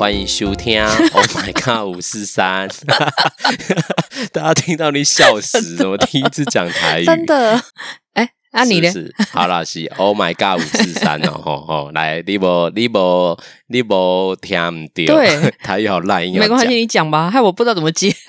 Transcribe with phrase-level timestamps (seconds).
[0.00, 0.82] 欢迎收听。
[1.12, 2.66] Oh my god，五四三，
[4.32, 5.84] 大家听到你笑死！
[5.86, 7.62] 我第一次讲台语，真的。
[8.50, 8.92] 啊，你呢？
[9.32, 13.38] 好啦，是 Oh my God 五四三哦，吼吼，来，你无你无
[13.68, 15.14] 你无听唔到？
[15.14, 18.12] 对，台语好烂，没关系，你讲吧，害我不知道怎么接。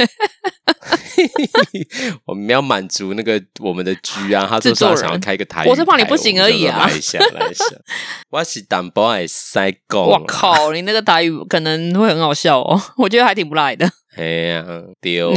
[2.25, 6.88] 我们要满足那个我们的居啊，他说他想要开个台语，我是怕你不行而已啊。
[6.88, 7.65] 来一下，来一下，
[8.29, 10.05] 我是淡薄爱塞工。
[10.05, 13.90] 我靠，你那个台语可能会很好笑哦，我觉得还挺不赖的。
[14.17, 14.65] 哎呀，
[14.99, 15.31] 对啊，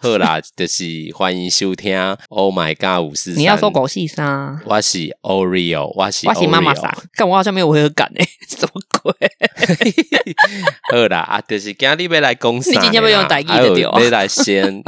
[0.00, 1.98] 好啦， 就是欢迎收听。
[2.28, 4.60] Oh my God，五四三，你要说狗戏啥？
[4.64, 6.96] 我是 Oreo，我是我是妈妈啥？
[7.16, 9.12] 但我好像没有违和感诶， 什么鬼？
[10.92, 13.82] 好啦，啊，就是今日要来公司，你今天要用台语的对？
[13.82, 14.80] 要来先，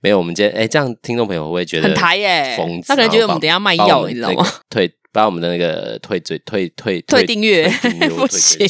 [0.00, 2.56] 没有，我们今天哎，这样听众朋友会不会觉得很台耶？
[2.84, 4.44] 他可能觉得我们等下卖药，你知道吗？
[4.68, 7.68] 退，把我们的那个退追退退退订阅
[8.16, 8.66] 不行。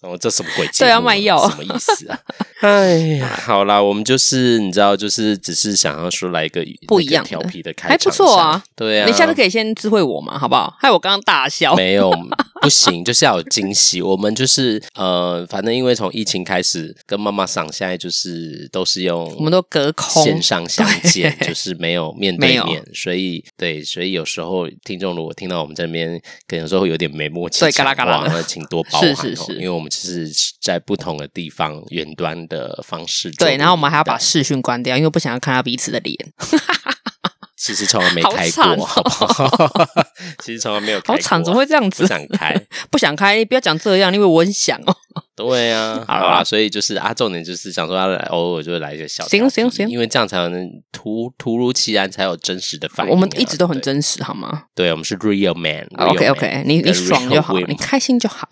[0.00, 0.66] 哦，这什么鬼？
[0.78, 2.18] 对，要卖药，什么意思啊？
[2.60, 8.62] 哎呀，好啦，我们就是你知道，就是只是想要说来一个不一样调皮的开场，还不错啊。
[8.74, 10.76] 对啊，你下次可以先知会我嘛，好不好？
[10.80, 12.12] 害我刚刚大笑，没有。
[12.60, 14.02] 不行， 就是要有惊喜。
[14.02, 36.16] 我们就是呃，反正因为从疫情开始，跟妈妈桑现在就是都是用，我们都隔空线上相见，就是没有面对面，所以对，所以有时候听众如果听到我们这边，可能有时候有点没默契，对，嘎啦嘎啦那请多包涵哦，是是是，因为我们就是在不同的地方远端的方式，对，然后我们还要把视讯关掉，因为不想要看到彼此的脸。
[37.56, 39.70] 其实从来没开过，好不好？
[40.44, 42.02] 其实从来没有开过，好惨，怎么会这样子？
[42.02, 44.96] 不想开， 不想开，不要讲这样，因为我很想哦。
[45.46, 53.12] 对啊， 好啦，所以就是啊，重点就是想说，他偶尔就会来一个小，行行行，因为这样才能突突如其然，才有真实的反应。
[53.12, 54.64] 我们一直都很真实，好吗？
[54.74, 55.86] 对，我们是 real man。
[55.96, 58.48] OK OK，你你爽就好，你开心就好。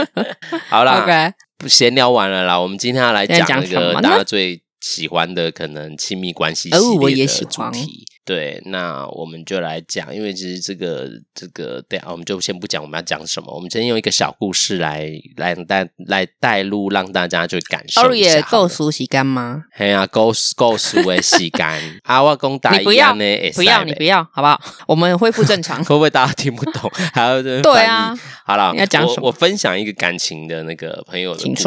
[0.68, 8.04] 好啦，OK，闲聊完了啦，我们今天要来讲一个大家最喜欢的可能亲密关系系列的主题。
[8.26, 18.40] 对，那我们就来讲，因为其实这个这个，对啊，我们就先不讲我们要讲什么，我们先用一个小故事来来带来带路，让大家就感受一下。
[18.42, 19.64] 够熟悉干吗？
[19.72, 21.68] 嘿呀，够够熟的时间。
[22.04, 23.24] 啊，我讲大一样呢，
[23.54, 24.58] 不要你不要，好不好？
[24.86, 25.78] 我们恢复正常。
[25.84, 26.90] 会不会大家听不懂？
[27.12, 29.24] 还有对啊，好了，要讲什么？
[29.24, 31.64] 我我分享一个感情的那个朋友的故事，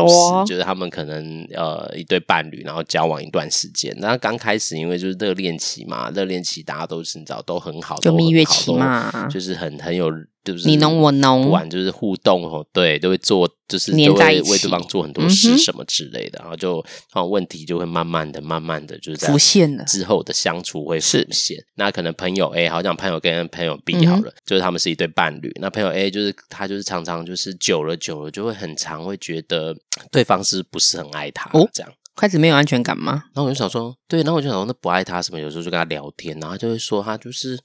[0.47, 6.57] 就是他们可能呃一对伴侣，然后交往一段时间，那刚开始因为就是热恋期嘛，热恋期。
[6.67, 10.11] 大家都是你知道都很好，就蜜月期嘛，就是很很有，
[10.43, 21.57] 就是你侬我侬，不管就是互动哦，对，都会做，就是都会为对方做很多事什么之类的，然后就然后问题就会慢慢的、慢慢的就是在浮现了，之后的相处会浮现。
[21.75, 25.49] 那可能朋友 A 好像朋友跟朋友 B 好了，就是他们是一对伴侣。
[25.61, 29.73] 那朋友 A 就是他就是常常就是久了久了就会很常会觉得
[30.11, 31.91] 对方是不是很爱他哦这样。
[32.19, 33.23] 开始没有安全感吗？
[33.33, 35.39] 然后我就想说，对，然后我就想说，那不爱他什么？
[35.39, 37.57] 有时候就跟他聊天，然后他就会说他就是，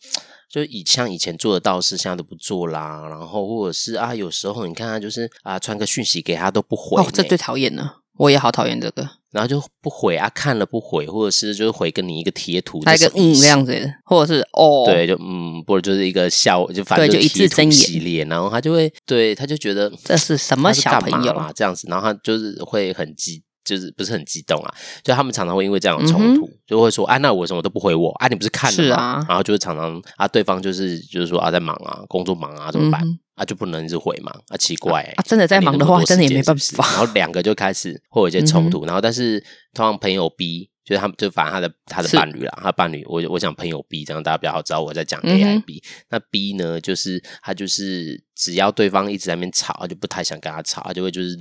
[0.51, 3.07] 就以像以前做得到的事，现在都不做啦。
[3.09, 7.03] 然后或者是啊，有时候你看他就是啊，传个讯息给他都不回。
[7.03, 9.09] 哦，这最讨厌了，我也好讨厌这个。
[9.33, 23.43] 然后就不回啊，看了不回，或者是就是回跟你一个贴图，还有一个嗯这样子，或者是哦，对，就嗯，或者就是一个笑，就反正就一字真言系列，然后他就会对，他就觉得这是什么小朋友啊这样子，然后他就是会很激。
[23.65, 28.11] 就是不是很激动啊，就他们常常会因为这样的冲突，嗯、就会说：“啊，那我什么都不回我？
[28.13, 33.01] 啊，你不是看了吗？”然后就是常常啊，对方就是就是说啊，在忙啊，工作忙啊，怎么办？
[33.03, 34.33] 嗯、啊，就不能一直回嘛？
[34.49, 36.87] 啊，奇怪、欸，啊，真的在忙的话，真的也没办法。
[36.89, 39.41] 然后两个就开始会有一些冲突，嗯、然后但是
[39.73, 40.71] 通常朋友 B。
[40.85, 45.77] 就是他们，就反正他的他的伴侣啦，是他伴侣，我我想朋友 B，这样大家比较好知道我在讲 A I B。
[45.77, 51.39] 嗯、那 B 呢，就是他就是只要对方一直在那边吵，他就不太想跟他吵，他就会就是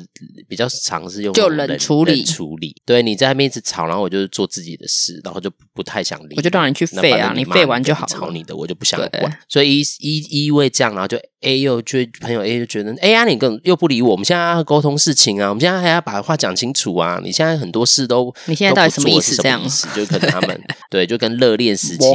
[0.47, 2.75] 比较尝试用就冷处理处理。
[2.85, 6.35] 对，你在那边一直吵，然后我就是做自己的事，然后就不太想理。
[6.35, 8.07] 我就让你去废啊，你废完就好了。
[8.07, 9.40] 吵你的，我就不想管。
[9.47, 19.35] 所以一一因为这样，然后就 A 又就朋友 A 就觉得，哎呀，你更又不理我，我们现在要沟通事情啊，我们现在还要把话讲清楚啊，你现在很多事都你现在到底什么意思？
[19.35, 19.88] 什么意思？
[19.96, 20.61] 就可能他们
[20.91, 22.05] 对，就跟热恋时期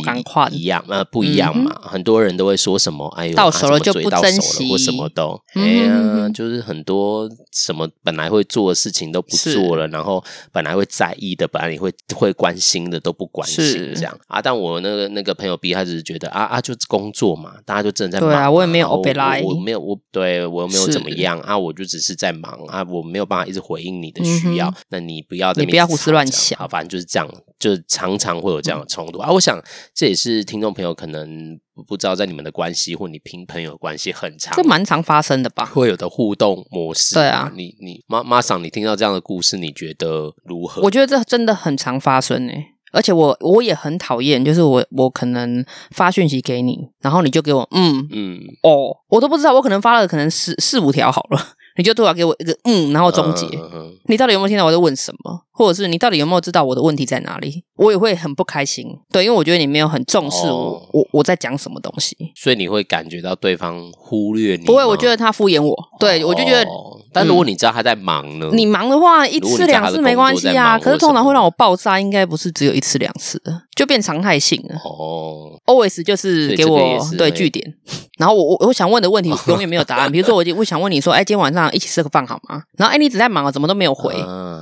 [0.53, 1.75] 一样，呃，不一样嘛。
[1.83, 10.23] 很多人都会说什么，哎呦，到手了就不珍惜，或什么都，哎呀，就是很多什么本来会做的事情都不做了，然后
[10.53, 14.19] 本来会在意的，本来你会会关心的都不关心，这样。
[14.29, 14.41] 啊。
[14.41, 19.03] 但我那个那个朋友 B，他只是觉得啊啊，就工作嘛，大家就正在忙，对啊，我也没有我
[19.45, 27.29] 我没有我对我又没有怎么样啊，我就只是在忙啊，我没有办法一直回应你的需要，那你不要，你不要胡思乱想，反正就是这样。
[27.59, 29.33] 就常常会有这样的冲突、嗯、啊。
[29.33, 29.63] 我想
[29.95, 35.67] 这也是听众朋友可能不知道，在你们的关系或你凭朋友关系很长，这蛮常发生的吧？
[35.67, 37.15] 会有的互动模式。
[37.15, 40.83] 对啊，你你妈妈桑，你听到这样的故事，你觉得如何？
[40.83, 42.73] 我觉得这真的很常发生诶、欸。
[42.93, 55.43] 而且我我也很讨厌，就是我我可能发讯息给你，然后你就给我嗯嗯哦，我都不知道，我可能发了可能四四五条好了，你就突然给我一个嗯，然后终结，嗯、你到底有没有听到我在问什么？
[55.53, 57.65] 或者是你到底有没有知道我的问题在哪里？
[57.77, 64.65] 我也会很不开心，对，因为我觉得你没有很重视我，哦、我我在讲什么东西，所以你会感觉到对方忽略你。
[64.65, 66.67] 不会，我觉得他敷衍我，对、哦、我就觉得。
[67.17, 68.51] 但如果你知道他在忙呢？
[68.53, 70.79] 你忙的话，一次两次没关系啊。
[70.79, 73.41] 可是通常会让我爆炸，应该不是只有一次两次，
[73.75, 74.77] 就变常态性了。
[74.85, 77.75] 哦，always 就是给我对据点，
[78.19, 80.11] 然后我我我想问的问题永远没有答案。
[80.13, 82.63] 比如说，我我想问你说，哎，今天晚上一起吃个饭好吗？
[82.77, 84.15] 然后哎，你只在忙啊，怎么都没有回？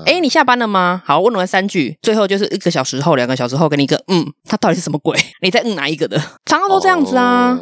[0.07, 1.03] 哎，你下班了吗？
[1.05, 5.19] 好，问完三句，最后就是一个小时后、两个小时后给你一个嗯，他到底是什么鬼？
[5.43, 6.17] 你在嗯哪一个的？
[6.47, 7.59] 常常都这样子啊。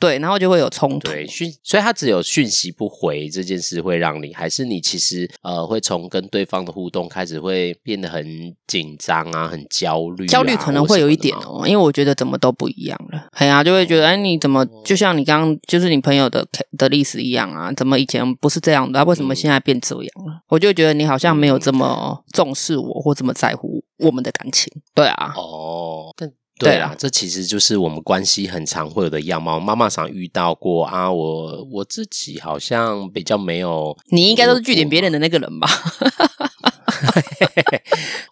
[0.00, 1.10] 对，然后就会有冲突。
[1.10, 8.24] 对，讯，所以他只有讯息不回这件事会让你，还是你其实呃会从跟对方的互动开始会变得很
[8.66, 10.28] 紧张啊，很焦虑、啊。
[10.28, 13.28] 焦虑可能会有一点哦，因为我觉得怎么都不一样了。
[13.32, 16.46] 哎呀、啊，就会觉得哎，你怎么就像你刚刚就是你朋友的
[16.76, 17.72] 的历史一样啊？
[17.72, 19.04] 怎么以前不是这样的？
[19.04, 20.32] 为什么现在变这样了？
[20.32, 24.72] 嗯、我就觉得你好像没有这么重视我，或这么在乎我们的感情。
[24.94, 25.32] 对啊。
[25.36, 26.12] 哦。
[26.58, 29.60] 对啦，这其实就是我们关系很常会有的样貌。
[29.60, 33.96] 妈妈常遇到过啊，我我自己好像比较没有。
[34.10, 35.68] 你应该都是据点别人的那个人吧？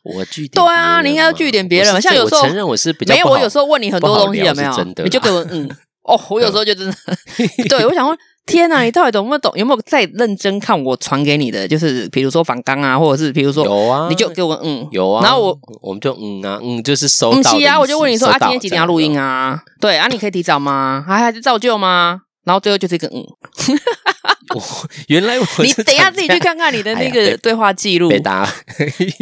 [0.02, 2.00] 我据点对啊，你应该要句点别人。
[2.02, 4.73] 像有时候我承认我是比较没有，我有时候问你很多东西有没有？
[4.76, 5.69] 真的你就给我嗯
[6.02, 6.94] 哦，我有时候就真的
[7.69, 8.19] 对我想问。
[8.46, 9.52] 天呐，你到底懂不懂？
[9.56, 11.66] 有没有在认真看我传给你的？
[11.66, 17.50] 就是比如说反刚啊，或者是比如说有啊，你就给我嗯有啊，然后我我们就嗯啊嗯，就是收到。
[17.52, 19.60] 嗯，啊，我就问你说啊，今天几点要录音啊？
[19.81, 21.04] 对啊，你可以提早吗？
[21.06, 22.20] 还还是照旧吗？
[22.44, 23.26] 然后最后就是一个嗯。
[24.54, 24.62] 我
[25.08, 28.48] 原来我你等一下自己去看看你的那个对话记录，被打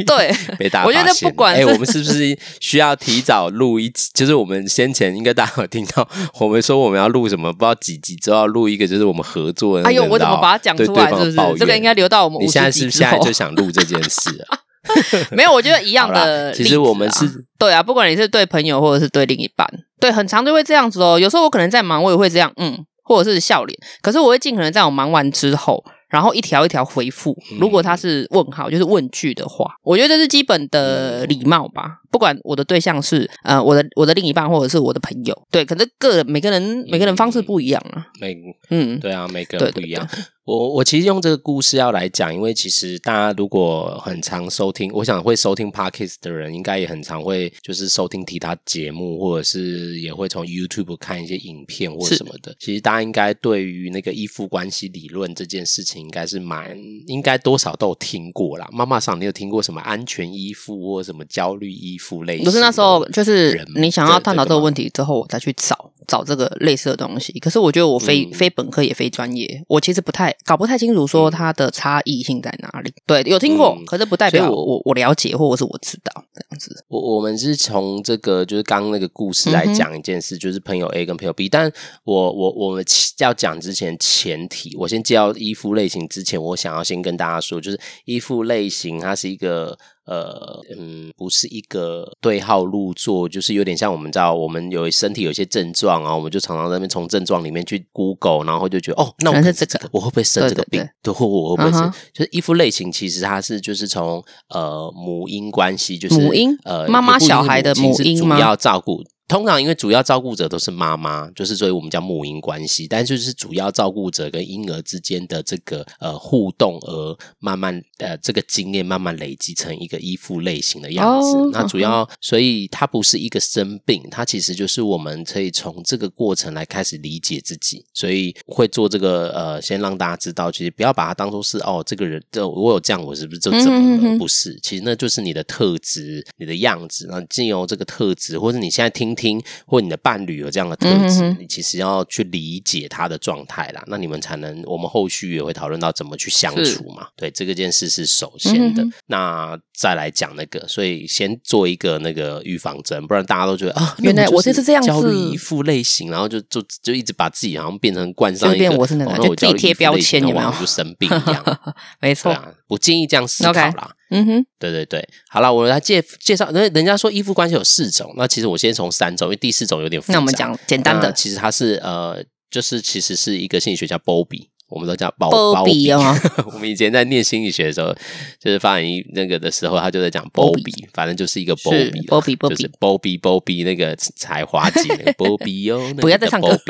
[0.07, 0.85] 对， 被打。
[0.85, 4.11] 我觉得不管哎，我们是不是需要提早录一集？
[4.15, 6.07] 就是我们先前应该大家有听到，
[6.41, 9.89] 我们说我们要录什么，不知道几集之后要录一个，就是我们合作的。
[9.89, 11.09] 哎呦，我怎么把它讲出来？
[11.09, 12.43] 是不是这个应该留到我们？
[12.43, 14.47] 你现在是不是现在就想录这件事？
[15.33, 16.53] 没有，我觉得一样的。
[16.55, 17.27] 其实我们是
[17.59, 19.67] 对啊，不管你是对朋友或者是对另一半，
[19.99, 21.19] 对，很常就会这样子哦。
[21.19, 22.85] 有时候我可能在忙，我也会这样，嗯。
[23.05, 27.37] 或者是笑脸，可是我会尽可能在我忙完之后，然后一条一条回复。
[27.61, 32.01] 如果他是问号，就是问句的话，我觉得这是基本的礼貌吧。
[32.15, 38.07] 不管我的对象是呃我的我的另一半，或者是我的朋友，对，可能个人每个人每个人方式不一样啊。
[38.21, 38.37] 每
[38.71, 40.07] 嗯，对啊，每个人不一样。
[40.07, 40.27] 对对对。
[40.45, 52.55] 我我其实用这个故事要来讲，因为其实大家如果很常收听，我想会收听 Podcast 的人，应该也很常会就是收听其他节目，或者是也会从 YouTube 看一些影片或什么的。
[52.61, 58.69] 其实大家应该对于那个依附关系理论这件事情，应该是蛮应该多少都有听过啦。
[58.71, 62.45] 妈妈桑，你有听过什么安全依附或什么焦虑依附类型？
[62.45, 67.33] 不是那时候，就是你想要探讨这个问题之后，我再去找找这个类似的东西。
[67.39, 70.35] 可是我觉得我非、嗯、非本科也非专业，我其实不太。
[70.45, 72.91] 搞不太清楚说它的差异性在哪里？
[72.91, 76.85] 嗯、对，有听过，嗯、可是不代表我我我了解或者是我知道这样子。
[76.89, 81.49] 我我们是从这个就是刚刚那个故事来讲一件事，嗯、就是朋友 A 跟朋友 B。
[81.49, 81.73] 但
[82.05, 82.85] 我我我们
[83.19, 89.79] 要讲之前前提，我先介绍依附类型之前，我想要先跟大家说，就是依附类型它是一个。
[90.07, 100.87] 呃嗯，不是一个对号入座，就是有点像我们知道，我们有身体有一些症状啊，我们就常常在那边从症状里面去 Google，然后就觉得哦，那我是这个，我会不会生这个病？
[101.03, 101.91] 对，或我会不会生？
[102.13, 108.37] 就是衣服类型，其实它是就是从呃母婴关系，就是母婴呃妈妈小孩的母婴吗？
[108.37, 109.03] 主要照顾。
[109.27, 121.39] 通常因为主要照顾者都是妈妈，就是所以我们叫母婴关系，但就是主要照顾者跟婴儿之间的这个呃互动，而慢慢呃这个经验慢慢累积成一个依附类型的样子。
[121.39, 133.79] Oh, 那主要，所以它不是一个生病，它其实就是我们可以从这个过程来开始理解自己，所以会做这个呃，先让大家知道，其实不要把它当做是哦，这个人这我有这样，我是不是就怎么了？
[133.79, 137.07] 嗯、哼哼不是，其实那就是你的特质，你的样子。
[137.11, 139.14] 那经由这个特质，或者你现在听。
[139.15, 147.03] 听，或你的伴侣有这样的特质，嗯、哼你其实要去理解他的状态啦，那你们才能，我们后续也会讨论到怎么去相处嘛。
[147.03, 160.55] 是对，这个件事是首先的，嗯、那再来讲那个，所以先做一个那个预防针，不然大家都觉得啊，原来我就是这样子焦虑依附类型，然后就就就一直把自己好像变成冠上一个，我是那个，就自己贴标签，有没有？
[160.61, 161.61] 就生病一样，
[162.01, 163.73] 没错、啊，不建议这样思考啦。
[163.73, 164.04] Okay.
[164.11, 166.51] 嗯哼，对对对，好了，我来介介绍。
[166.51, 170.15] 人人家说依附关系有四种，那其实我先从三种，因为第四种有点复杂。
[170.15, 174.51] 那我们讲简单的，其实它是呃，就是其实是一个心理学家波比。
[174.75, 176.03] 我们都叫包包比哦。
[176.53, 177.95] 我们以前在念心理学的时候，
[178.41, 185.81] 就是发展那个的时候，他就在讲波比，反正就是一个波比，波比波比，就是波比包比那个才华姐那个波比哦。
[185.99, 186.61] 不要再唱歌。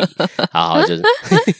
[0.53, 1.03] 好好，就是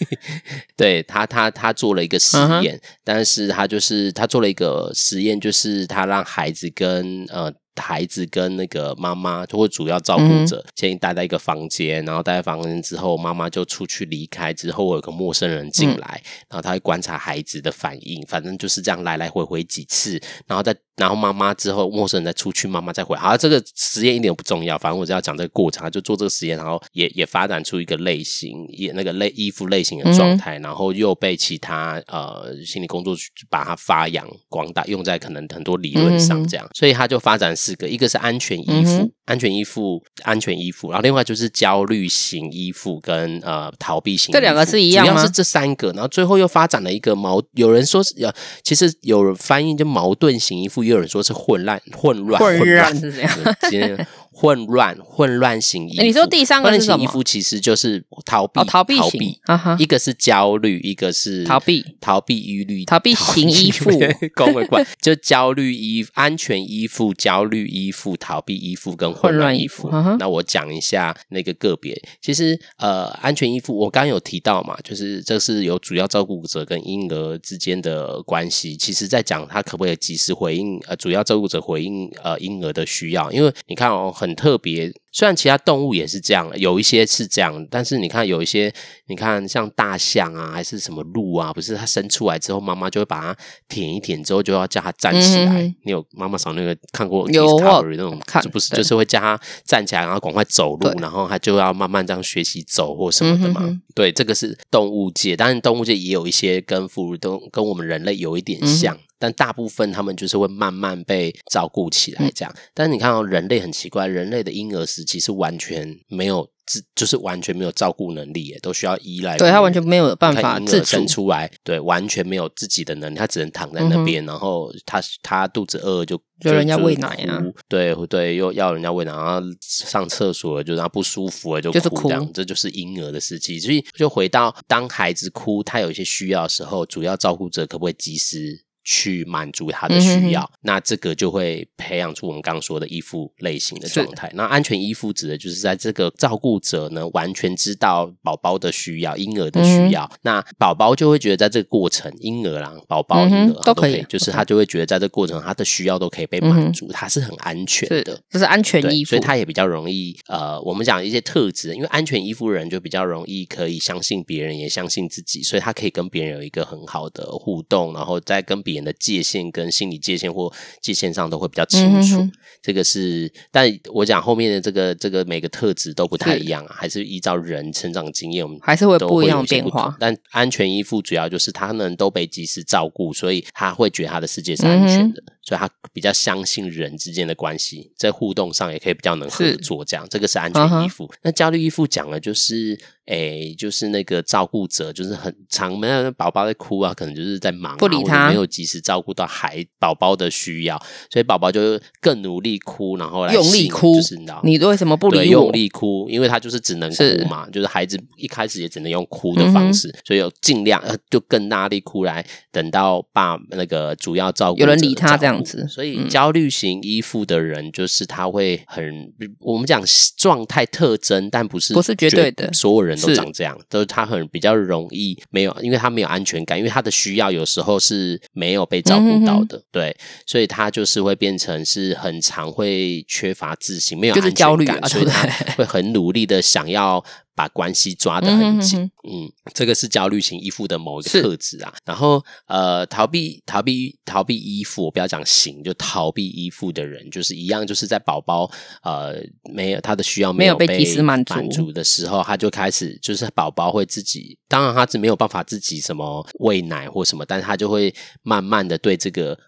[0.77, 7.53] 对他，他他做了一个实验，但是他就是他做了一个实验，就是他让孩子跟呃。
[7.77, 20.75] 孩子跟那个妈妈，就会主要照顾者，先待在一个房间，然后待在房间之后，妈妈就出去离开之后，有个陌生人进来，然后他会观察孩子的反应，反正就是这样来来回回几次，然后再。
[20.97, 23.23] 然后妈妈之后，陌生人再出去，妈妈再回来。
[23.23, 33.17] 好，这个实验一点都不重要，反正我只要讲这个过程，就做这个实验，然后也也发展出一个类型，也那个类衣服类型的状态，嗯、然后又被其他呃心理工作
[33.51, 45.13] 把它发扬光大，用在可能很多理论上这样，嗯、所以他就发展四个，一个是安全依附，嗯、安全依附，安全依附，然后另外就是焦虑型依附跟呃逃避型这两个是一样吗？
[45.15, 48.15] 主要是这三个，然后最后又发展了一个矛，有人说是，
[48.63, 50.84] 其实有人翻译就矛盾型依附。
[50.85, 54.07] 也有人说是混乱、混乱、混乱是这样。
[54.37, 56.03] 混乱、混乱型依附。
[56.03, 57.05] 你说第三个是什么？
[57.05, 59.03] 依附其实就是逃避、哦、逃避型。
[59.05, 63.91] 逃避啊、哈一个是焦虑，一个是逃避、逃避、疑虑、逃避型依附。
[64.35, 69.87] 公会管，就焦虑依、安全依附、焦虑依附、逃避依附跟混乱依附。
[69.89, 71.97] 啊、那我讲一下那个个别。
[72.21, 78.77] 其实呃，安全依附我刚刚有提到嘛，就是这是有主要照顾者跟婴儿之间的关系。
[78.77, 84.13] 其实，在讲他可不可以及时回应呃，主要照顾者回应呃婴儿的需要，因为你看哦。
[84.25, 88.73] 很特别，虽然其他动物也是这样，有一些是这样，但是你看有一些，
[89.09, 93.37] 你看像大象啊，还是什么鹿啊，不是它生出来之后，妈妈就会把它
[93.69, 95.63] 舔一舔，之后就要叫它站起来。
[95.63, 103.61] 嗯、你有妈妈扫那个看过那种看，就不是就是会叫它站起来，然后赶快走路，然后它就要慢慢这样学习走或什么的嘛。
[103.61, 108.95] 嗯、哼哼对，这个是动物界，当然动物界也有一些跟哺乳动物跟我们人类有一点像。
[108.95, 112.53] 嗯但大部分他们就是会慢慢被照顾起来，这样。
[112.55, 119.39] 嗯、但是你看到、哦、人类很奇怪，人类的婴儿时期是完全没有自，就是完全没有照顾能力，都需要依赖。
[119.39, 133.59] 对，他完全没有办法自主生出来，对，完全没有自己的能力，他只能躺在那边，嗯、然后他他肚子饿就就人家喂奶啊，对对，又要人家喂奶，然后上厕所了就让他不舒服了就哭，这样哭这就是婴儿的时期。
[133.59, 138.65] 所以就回到当孩子哭，他有一些需要的时候，主要照顾者可不可以及时？
[138.85, 140.47] 去满足他的需要，嗯、哼。
[140.53, 144.31] 哼那这个就会培养出我们刚刚说的依附类型的状态。
[144.35, 160.17] 那安全依附指的就是在这个照顾者呢，完全知道宝宝的需要、婴儿的需要，嗯、那宝宝就会觉得在这个过程，婴儿啦、宝宝、婴儿、嗯、都可以，就是他就会觉得在这个过程，他的需要都可以被满足，他、是很安全的，这、就是安全依附，所以他也比较容易。
[160.29, 172.29] 呃，我们讲一些特质，因为安全依附人就比较容易可以相信别人，也相信自己，所以他可以跟别人有一个很好的互动，然后再跟别人的界限跟心理界限或界限上都会比较清楚，
[172.63, 179.97] 这个是，但我讲后面的这个这个每个特质都不太一样啊，是还是依照人成长经验，我们还是会不一样变化。
[179.99, 185.23] 但安全依附主要就是他们都被及时照顾，所以他会觉得他的世界是安全的。
[185.27, 191.07] 嗯所以他比较相信人之间的关系，在互动上也可以比较能合作，这样这个是安全依附。
[191.07, 191.19] Uh huh.
[191.23, 205.25] 那焦虑依附讲的就是，诶、欸，就是那个照顾者，就是很常没有宝宝在哭啊，可能就是在忙、啊，不理他，没有及时照顾到孩宝宝的需要，所以宝宝就更努力哭，然后来用力哭，就是你知道，你为什么不理我？
[205.25, 216.05] 用力哭，因为他就是只能哭嘛，是就是孩子一开始也只能用哭的方式，嗯、所以有尽量呃就更大力哭来，等到爸那个主要照顾有人理他这样子，所以。
[216.09, 219.83] 焦虑型依附的人，就是他会很，我们讲
[220.17, 235.27] 状态特征，但不是不是绝对的，所有人都长这样，是都是他很比较容易没有，因为他没有安全感，因为他的需要有时候是没有被照顾到的，嗯、哼对，所以他就是会变成是很常会缺乏自信，没有安全感，焦虑啊、所以他
[235.57, 237.05] 会很努力的想要。
[237.35, 241.75] 把关系抓得很紧，嗯，哼哼嗯，这个是焦虑型依附的某一个特质啊。
[241.85, 248.51] 然后，呃，逃避、逃避、逃避依附，我不要讲型，就逃避依附的人，就是一样，就是在宝宝
[248.83, 249.15] 呃
[249.53, 250.67] 没有他的需要没有被
[251.03, 259.39] 满足的时候，他就开始就是宝宝会自己，当然他是没有办法自己什么喂奶或什么，但是他就会慢慢的对这个。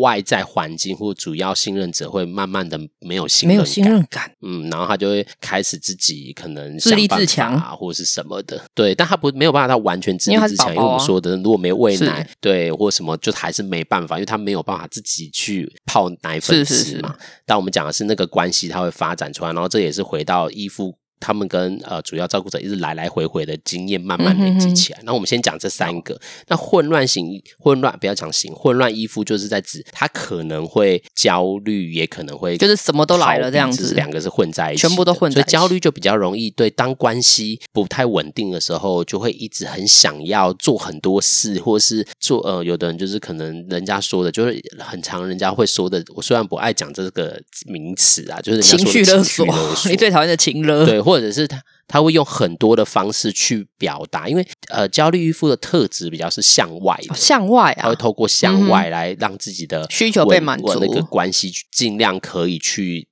[0.00, 17.16] 外在环境或主要信任者会慢慢的没有信没有信任感，嗯，然后他就会开始自己可能自立自强啊，或者是什么的，对，但他不没有办法，他完全自立自强，因为，宝宝啊、因为我们说的，如果没有喂奶，对，或什么，就还是没办法，因为他没有办法自己去泡奶粉吃嘛。
[17.44, 20.94] 但我们讲的是那个关系，他会发展出来，然后这也是回到依附。
[21.20, 24.98] 他们跟呃主要照顾者一直来来回回的经验慢慢累积起来。
[25.04, 26.18] 那、嗯、我们先讲这三个。
[26.48, 35.50] 那混乱型混乱不要讲型，混乱依附就是在指他可能会焦虑，也可能会就是什么都来了这样子，两个是混在一起，全部都混在一起。
[35.50, 46.02] 所以焦虑就比较容易对，当关系不太稳定的时候，就会一直很想要做很多事，或是做呃，有的人就是可能人家说的，就是很常人家会说的。
[46.14, 49.46] 我虽然不爱讲这个名词啊，就是情绪勒索，
[49.90, 51.00] 你最讨厌的情勒对。
[51.10, 63.08] 或者是他，他会用很多的方式去表达，因为呃，焦虑依附的特质比较是向外的，向外啊，他会透过向外来让自己的需求被满足，那个关系尽量可以去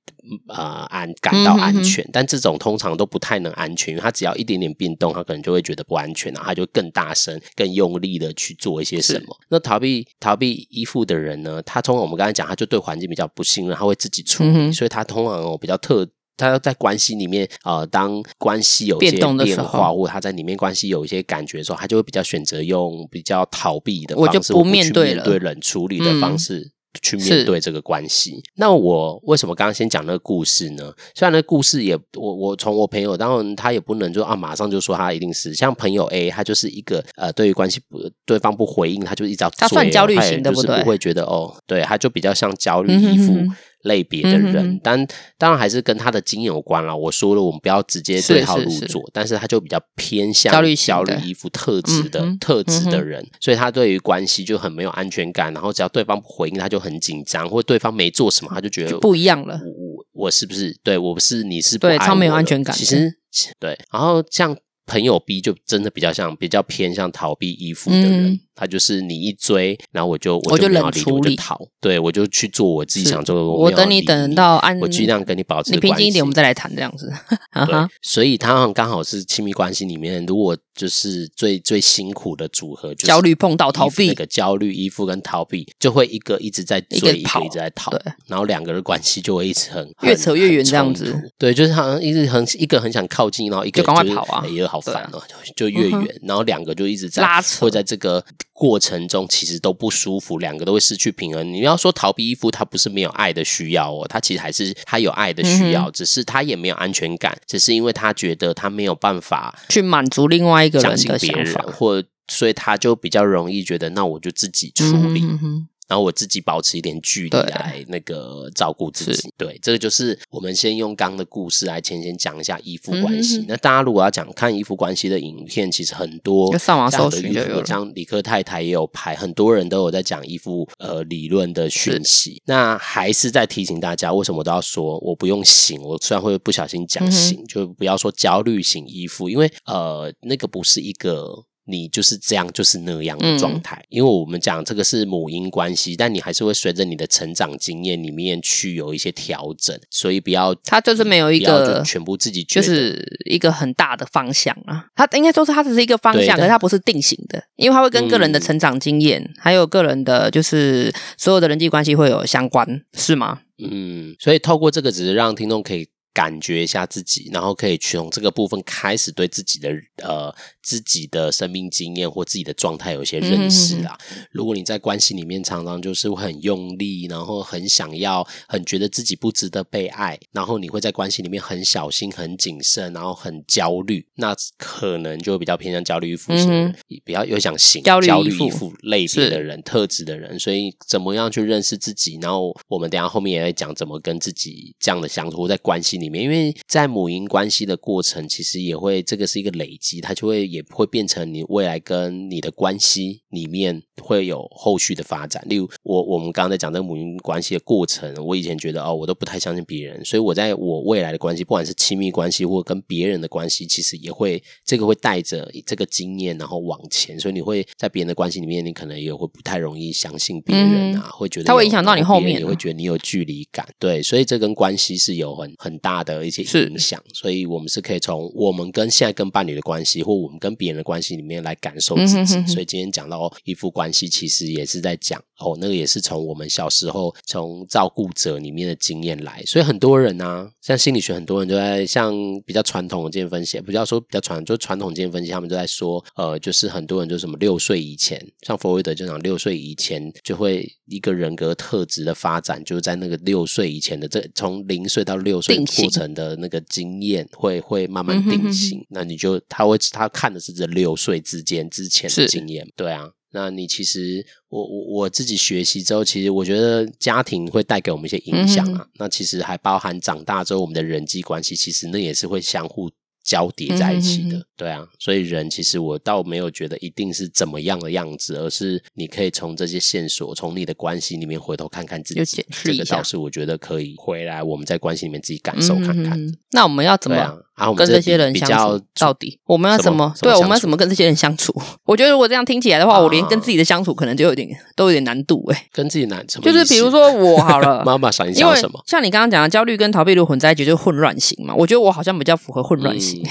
[0.47, 9.37] 呃安感到安全，但这种通常都不太能安全，因为他只要一点点变动，他可能就会觉得不安全，然后他就更大声、更用力的去做一些什么。
[9.49, 16.07] 那逃避逃避依附的人呢，他通常我们刚才讲，他就对环境比较不信任，他会自己处理，所以他通常比较特。
[16.39, 28.35] 他在关系里面，呃，当关系有一些变化，或他在里面关系有一些感觉的时候，他就会比较选择用比较逃避的方式，我就不面对了，对冷处理的方式去面对这个关系。
[28.37, 30.91] 嗯、那我为什么刚刚先讲那个故事呢？
[31.13, 43.33] 虽然那个故事也，我我从我朋友，当然他也不能就啊，马上就说他一定是像朋友 A，他就是一个呃，对于关系不对方不回应，他就一直要追，他算焦虑型的，不对不会觉得哦，对，他就比较像焦虑依附。
[43.33, 45.07] 嗯哼哼类别的人，嗯、但
[45.37, 46.95] 当然还是跟他的经验有关了。
[46.95, 55.53] 我说了，我们不要直接对号入座，是是是，但是他就比较偏向焦虑、焦虑衣服特质的、嗯、特质的人，所以他对于关系就很没有安全感。
[55.53, 59.59] 然后只要对方不回应，他就很紧张，或对方没做什么，他就觉得不一样了。
[59.63, 62.75] 我我是不是对我不是你是不对超没有安全感？
[62.75, 63.11] 其实
[63.59, 64.55] 对，然后像
[64.85, 68.25] 朋友 B 就真的比较像比较偏向逃避依附的人。
[68.25, 71.39] 嗯他就是你一追，然后我就我就冷处理，
[71.79, 73.45] 对我就去做我自己想做的。
[73.45, 77.09] 我等你等到安，我尽量跟你保持你平静一点，我们再来谈这样子。
[77.65, 87.91] 对，所以他刚好是亲密关系里面，如果就是最最辛苦的组合，就是焦虑碰到逃避，那个焦虑依附跟逃避，就会一个一直在追，一个一直在逃，
[88.27, 91.31] 然后两个人关系就会一直很 越扯越远这样子。
[91.37, 95.21] 对，就是好像一直很一个很想靠近，然后一个就赶快跑啊，也好烦哦，
[95.55, 98.23] 就越远，然后两个就一直在拉扯，会在这个
[98.59, 99.25] 过程中。
[99.29, 101.53] 其实都不舒服，两个都会失去平衡。
[101.53, 115.21] 你要说逃避依附，他不是没有爱的需要哦，他其实还是他有爱的需要，嗯、只是他也没有安全感，只是因为他觉得他没有办法去满足另外一个人的想法，或所以他就比较容易觉得，那我就自己处理。
[115.21, 123.39] 嗯哼哼然后我自己保持一点距离来那个照顾自己，对，对，这个就是我们先用刚的故事来先先讲一下依附关系。
[123.39, 132.39] 嗯、那大家如果要讲看依附关系的影片，其实很多上网搜寻就有，像理科太太也有拍，很多人都有在讲依附呃理论的讯息。
[132.45, 135.81] 那还是在提醒大家，为什么我都要说我不用型？
[135.81, 141.45] 我虽然会不小心讲型，嗯、就不要说焦虑型依附，因为呃那个不是一个。
[141.69, 143.75] 你就是这样，就是那样的状态。
[143.75, 154.87] 嗯、因为我们讲这个是母婴关系，但你还是会随着你的成长经验里面去有一些调整，所以不要，他就是没有一个全部自己觉得就是一个很大的方向啊。
[154.95, 163.41] 他应该说是他只是一个方向，可是他不是定型的，因为他会跟个人的成长经验，嗯、还有个人的就是所有的人际关系会有相关，是吗？
[163.59, 165.87] 嗯，所以透过这个，只是让听众可以。
[166.13, 169.69] 感觉一下自己，然后可以从这个部分开始对自己的
[170.03, 173.97] 呃自己的生命经验或自己的状态有一些认识啊。
[174.11, 190.37] 嗯、哼哼如果你在关系里面常常就是会很用力，然后很想要，很觉得自己不值得被爱，然后你会在关系里面很小心、很谨慎，然后很焦虑，那可能就比较偏向焦虑依附型，嗯、比较又想行焦虑依附类别的人特质的人。
[190.39, 192.17] 所以怎么样去认识自己？
[192.21, 196.23] 然后我们等一下后面也会讲怎么跟自己这样的相处，在关系里面。
[196.23, 205.43] 因为在母婴关系的过程，其实也会这个是一个累积，它就会也会变成你未来跟你的关系里面会有后续的发展。
[205.47, 217.19] 例如，我我们刚刚在讲这个母婴关系的过程，我以前觉得哦，我都不太相信别人，所以我在我未来的关系，不管是亲密关系或跟别人的关系，其实也会这个会带着这个经验，然后往前。
[217.19, 223.67] 所以你会在别人的关系里面，你可能也会不太容易相信别人啊，嗯、会觉得它会影响到你后面，你会觉得你有距离感。
[223.79, 226.19] 对，所以这跟关系是有很很大的。
[226.29, 232.17] 一些影响，所以我们是可以从我们跟现在跟伴侣的关系，或我们跟别人的关系里面来感受自己。
[232.19, 242.13] 嗯、哼哼哼，所以今天讲到依附关系，其实也是在讲哦，那个也是从我们小时候从照顾者里面的经验来，所以很多人啊，像心理学很多人都在像
[242.45, 263.09] 比较传统的经验分析，不要说比较传，就传统经验分析，他们都在说，呃，就是很多人就什么六岁以前，像弗洛伊德就讲六岁以前就会一个人格特质的发展，就是在那个六岁以前的这从零岁到六岁过程的那个经验会会慢慢定型，那你就他会他看的是这六岁之间之前的经验，对啊。
[263.31, 268.81] 那你其实，我我我自己学习之后，其实我觉得家庭会带给我们一些影响啊。
[268.83, 272.89] 嗯、那其实还包含长大之后我们的人际关系，其实那也是会相互
[273.23, 274.37] 交叠在一起的。
[274.37, 282.43] 嗯、对啊，所以人其实我倒没有觉得一定是怎么样的样子，而是你可以从这些线索，从你的关系里面回头看看自己。
[282.63, 286.19] 这个倒是我觉得可以回来，我们在关系里面自己感受看看。
[286.19, 287.43] 嗯、那我们要怎么？
[287.59, 290.13] 啊，跟这些人相处到底，我们要怎么？
[290.21, 291.53] 对，我们要怎么跟这些人相处？
[291.83, 295.67] 我觉得如果这样听起来的话，我连跟自己的相处可能就有点都有点难度哎。
[295.73, 298.81] 跟自己难，就是比如说我好了， 妈妈想一下什么？
[298.87, 301.53] 像你刚刚讲的焦虑跟逃避如果混在一起，就是混乱型嘛。
[301.53, 303.21] 我觉得我好像比较符合混乱型。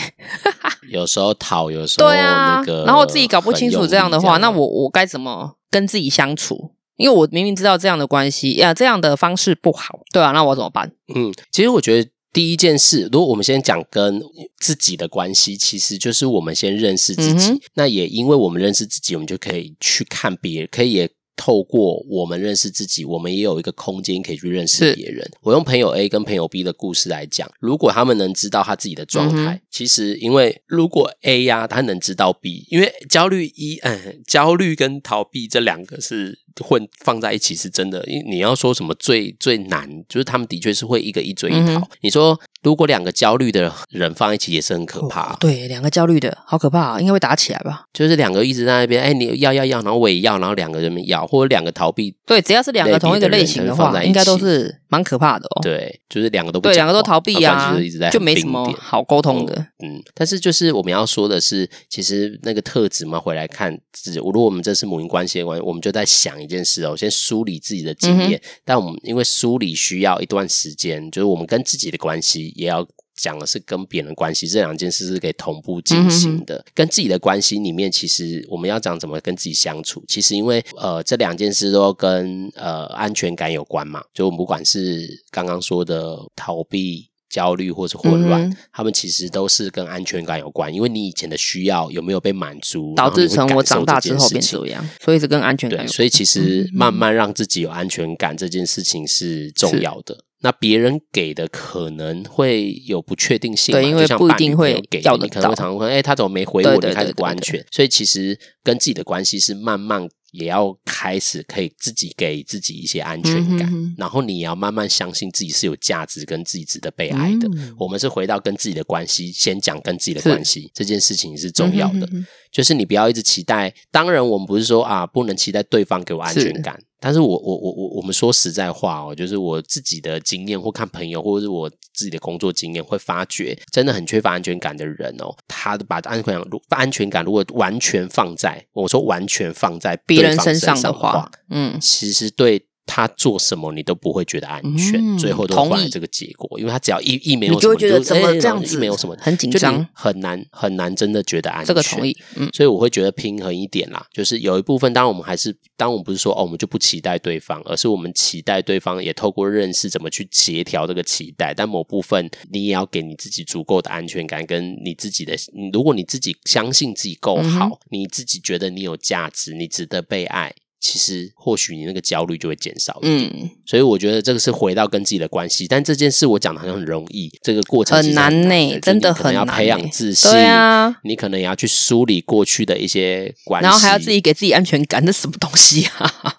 [0.92, 6.72] 有时候逃，有时候对啊，然后自己搞不清楚这样的话，那我我该怎么跟自己相处？
[6.96, 10.90] 因为我明明知道这样的关系呀，这样的方式不好，对啊，那我怎么办？
[11.14, 12.10] 嗯，其实我觉得。
[12.32, 14.20] 第一件事，如果我们先讲跟
[14.60, 17.50] 自己的关系，其实就是我们先认识自己。
[17.52, 25.28] 嗯、那也因为我们认识自己，我们就可以去看别人，可以也透过我们认识自己，我们也有一个空间可以去认识别人。
[25.40, 36.40] 我用朋友 A 跟朋友 B 的故事来讲，如果他们能知道他自己的状态，嗯、其实因为如果 A 呀、啊，他能知道 B，因为焦虑一，嗯，焦虑跟逃避这两个是。
[36.62, 41.74] 混放在一起是真的，因为你要说什么最最难，就是他们的确是会一个一追一逃。
[41.74, 45.32] 嗯、你说如果两个焦虑的人放一起也是很可怕。
[45.32, 47.84] 哦、对，两个焦虑的好可怕，应该会打起来吧？
[47.92, 52.14] 就是两个一直在那边，哎，你要要要，然后我也要，然后两个人要，或者两个逃避。
[52.26, 55.62] 对，只要是两个同一个类型的话，应该都是蛮可怕的哦。
[55.62, 59.54] 对，就是两个都不，对，两个都逃避啊，就一直在就没什么好沟通的。
[59.82, 63.78] 嗯，但是就是我们要说的是，其实那个特质嘛，回来看，
[64.14, 67.08] 如果我们这是母婴关系的关系，我们就在想一件事哦，先。
[67.28, 76.54] 梳理自己的经验，嗯、但我们因为梳理需要一段时间，就是我们跟自己的关系也要讲的是跟别人的关系，这两件事是可以同步进行的。
[76.54, 80.02] 嗯、哼跟自己的关系里面，其实我们要讲怎么跟自己相处。
[80.06, 87.10] 其实因为呃这两件事都跟呃安全感有关嘛，就我们不管是刚刚说的逃避。
[87.28, 90.72] 焦虑或是混乱，嗯、他们其实都是跟安全感有关。
[90.72, 95.86] 因为你以前的需要有没有被满足，导致成我长大之后变这样，所以是跟安全感。
[95.88, 100.24] 所以其实慢慢让自己有安全感这件事情是重要的。
[100.40, 106.74] 那别人给的可能会有不确定性，对，因为不一定会给你，可能会常常问，哎，他怎么没回我？
[106.74, 107.64] 你开始不安全。
[107.72, 110.08] 所以其实跟自己的关系是慢慢。
[110.32, 117.48] 也要开始可以自己给自己一些安全感，然后你也要慢慢相信自己是有价值跟自己值得被爱的。
[117.54, 123.74] 嗯、我们是回到跟自己的关系，先讲跟自己的关系这件事情是重要的，嗯、哼哼就是你不要一直期待。
[123.90, 126.78] 当然，我们不是说啊，不能期待对方给我安全感。
[127.00, 142.67] 但是我我我我我们说实在话哦，就是我自己的经验或看朋友，或者是我自己的工作经验，会发觉真的很缺乏安全感的人哦，他把安全感如安全感如果完全放在我说完全放在别人身上的话，嗯，其实对。
[142.88, 151.66] 他做什么你都不会觉得安全，嗯、最后都换来这个结果，因为他只要一一没有什么，你就会觉得怎么这样子，一没有什么很紧张，很难很难真的觉得安全。
[151.66, 165.36] 这个同意，嗯，所以我会觉得平衡一点啦，就是有一部分，当然我们还是，当我们不是说哦，我们就不期待对方，而是我们期待对方也透过认识怎么去协调这个期待，但某部分你也要给你自己足够的安全感，跟你自己的，
[165.72, 170.54] 如果你自己相信自己够好，嗯、你自己觉得你有价值，你值得被爱。
[170.80, 175.66] 其实或许你那个焦虑就会减少一点，嗯，所以我觉得这个是回到跟自己的关系。
[175.66, 179.34] 但这件事我讲的好像很容易，这个过程很难呢，真的很难。
[179.34, 186.34] 要培养自信，对啊，你可能也要去梳理过去的一些关系，然后还要自己给自己安全感，那什么东西啊？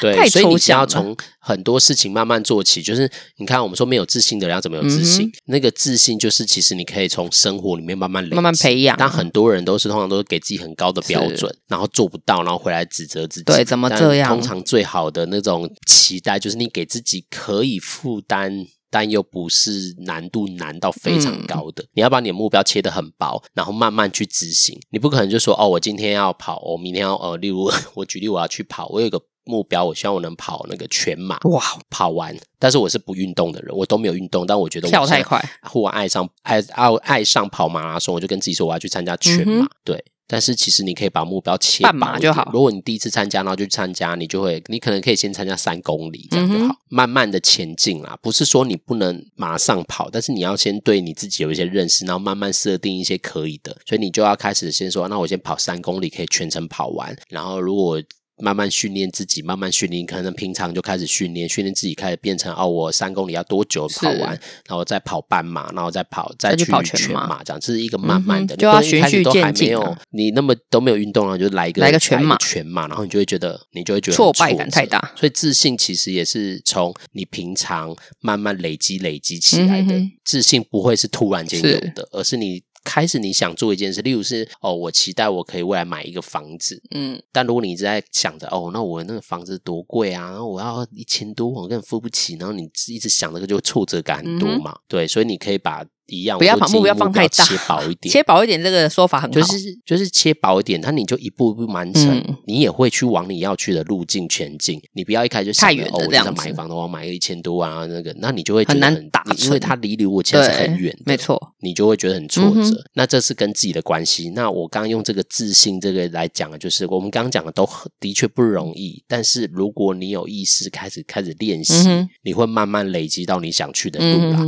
[0.00, 0.14] 对。
[0.30, 5.26] 所以你想要从很多事情慢慢做起，就是你看，我们说没有自信的人要怎么有自信？
[5.28, 8.96] 嗯、那个自信就是其实你可以从生活里面慢慢累慢慢培养。
[8.98, 13.44] 但很多人都是通常都是给自己很高的标准，然后做不到，然后回来指责自己。
[13.44, 14.30] 对，怎么这样？
[14.30, 21.82] 通常最好的那种期待，就是你给自己可以负担，但又不是难度难到非常高的。
[21.82, 24.80] 嗯、你要把你的目标切得很薄，然后慢慢去执行。
[24.90, 29.20] 你不可能就说哦，我今天要跑，我明天要呃，例如 我举例我要去跑，我有一个。
[29.44, 32.34] 目标，我希望我能跑那个全马，哇，跑完。
[32.58, 39.66] 但是我是不运动的人，我都没有运动，但我觉得我跳太快，忽然爱上爱爱爱上跑马拉松，我就跟自己说我要去参加全马。
[39.66, 42.48] 嗯、对，但是其实你可以把目标切半马就好。
[42.54, 48.18] 如果你第一次参加，然后就去参加，你就会，你可能可以先参加三公里，这样就好，嗯、慢慢的前进啦。
[48.22, 53.76] 不是说你不能马上跑，但是你要先对你自己有一些认识，然后慢慢设定一些可以的。
[53.84, 57.14] 所以你就要开始先说，那我先跑三公里，可以全程跑完。
[57.28, 58.02] 然后如果
[58.38, 69.32] 慢慢训练自己，慢慢训练，可能平常就开始训练，训练自己开始变成哦，我三公里要多久跑完，然后再跑半马，然后再跑再去跑全马，这样这是一个慢慢的，嗯、就要循序渐进。
[69.32, 75.12] 都还没有，你那么都没有运动啊，就来一个来个全马，全马，然后你就会觉得你就会觉得挫败感太大。
[75.16, 82.62] 所以自信其实也是从你平常慢慢累积累积起来的，嗯、自信不会是突然间有的，而是你。
[82.84, 95.84] 开始你想做一件事，例如是哦，我期待我可以未来买一个房子，嗯，但如果你一直在想着哦，那我那个房子多贵啊，然后我要一千多，我根本付不起，然后你一直想这个就挫折感很多嘛，嗯、对，所以你可以把。
[96.06, 104.80] 一样，不要把目标放太大，切薄一点， 切薄一点，这个说法很好，就是就是切薄一点，那你就一步一步完成，嗯、你也会去往你要去的路径前进。
[104.92, 112.60] 你不要一开始就想着哦，我想买房的话，买个一千多万啊，那个，那你就会很，很难达成，因为它离离我其实很远，没错，你就会觉得很挫折。
[112.60, 114.30] 嗯、那这是跟自己的关系。
[114.30, 124.44] 那我刚刚用这个自信这个来讲的，就是我们刚刚讲的都的确不容易，但是如果你有意识开始开始练习，嗯、你会慢慢累积到你想去的路啦。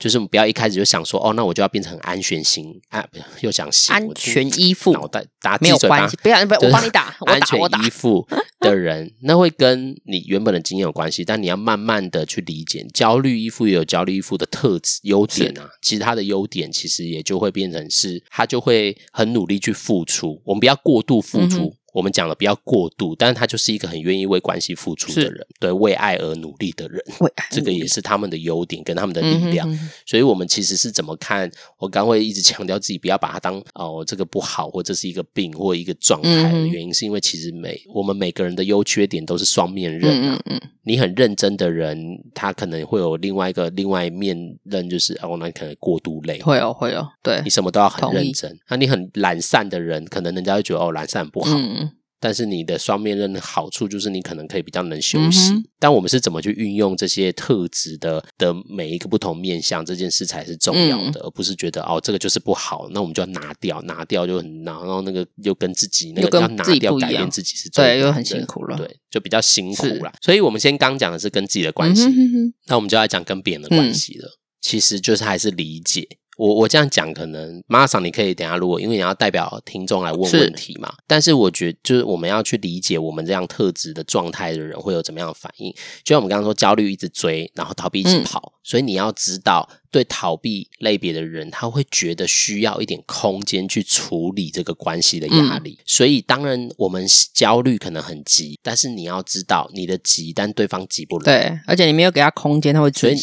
[0.00, 3.06] 嗯就是我们不要一开始就想说哦，那我就要变成安全型啊，
[3.42, 8.26] 又想安全依附，脑袋打没有关系，不要不要，我帮你打，安全依附
[8.60, 21.76] 的人，那会跟你原本的经验有关系，但你要慢慢的去理解，焦虑依附也有焦虑依附的特质优点啊，其实他的优点其实也就会变成是，他就会很努力去付出，我们不要过度付出。
[21.92, 29.68] 我们讲的比较过度，但是他就是一个很愿意为关系付出的人，是对，为爱而努力的人，为爱这个也是他们的优点跟他们的力量。
[29.68, 31.50] 嗯、哼哼，所以，我们其实是怎么看？
[31.78, 40.40] 我刚会一直强调自己不要把它当哦，这个不好，或者是一个病或一个状态的原因，嗯、是因为其实每我们每个人的优缺点都是双面刃啊。
[40.46, 41.98] 嗯嗯嗯，你很认真的人，
[42.34, 48.56] 他可能会有另外一个另外一面刃，就是哦，那可能过度累，会哦，会哦，对，你什么都要很认真。
[48.68, 51.56] 那意你很懒散的人，可能人家会觉得哦，懒散不好。
[51.58, 51.79] 嗯
[52.20, 70.12] 但是你的双面刃的好处就是你可能可以比较能休息，嗯、但我们是怎么去运用这些特质的的每一个不同面向，这件事才是重要的，嗯、而不是觉得哦这个就是不好，那我们就要拿掉，拿掉就很难，然后那个又跟自己那个要拿掉改变自己是最对，又很辛苦了，对，就比较辛苦了。
[70.20, 76.06] 所以我们先刚讲的是跟自己的关系，嗯、哼哼那我们就要讲跟别人的关系了，嗯、其实就是还是理解。
[76.40, 85.70] 我我这样讲，可能马上你可以等下，如果因为你要代表听众来问问题嘛，是但是我觉得就是我们要去理解我们这样特质的状态的人会有怎么样的反应。
[86.02, 89.68] 就像我们刚刚说，焦虑一直追，然后逃避一直跑，嗯、所以你要知道。
[89.90, 95.76] 对逃避类别的人，他会觉得需要一点空间去处理这个关系的压力。
[95.78, 101.24] 嗯、所以，当然我们焦虑可能很急，但是你要知道，你的急，但对方急不来。
[101.24, 103.16] 对，而且你没有给他空间，他会追，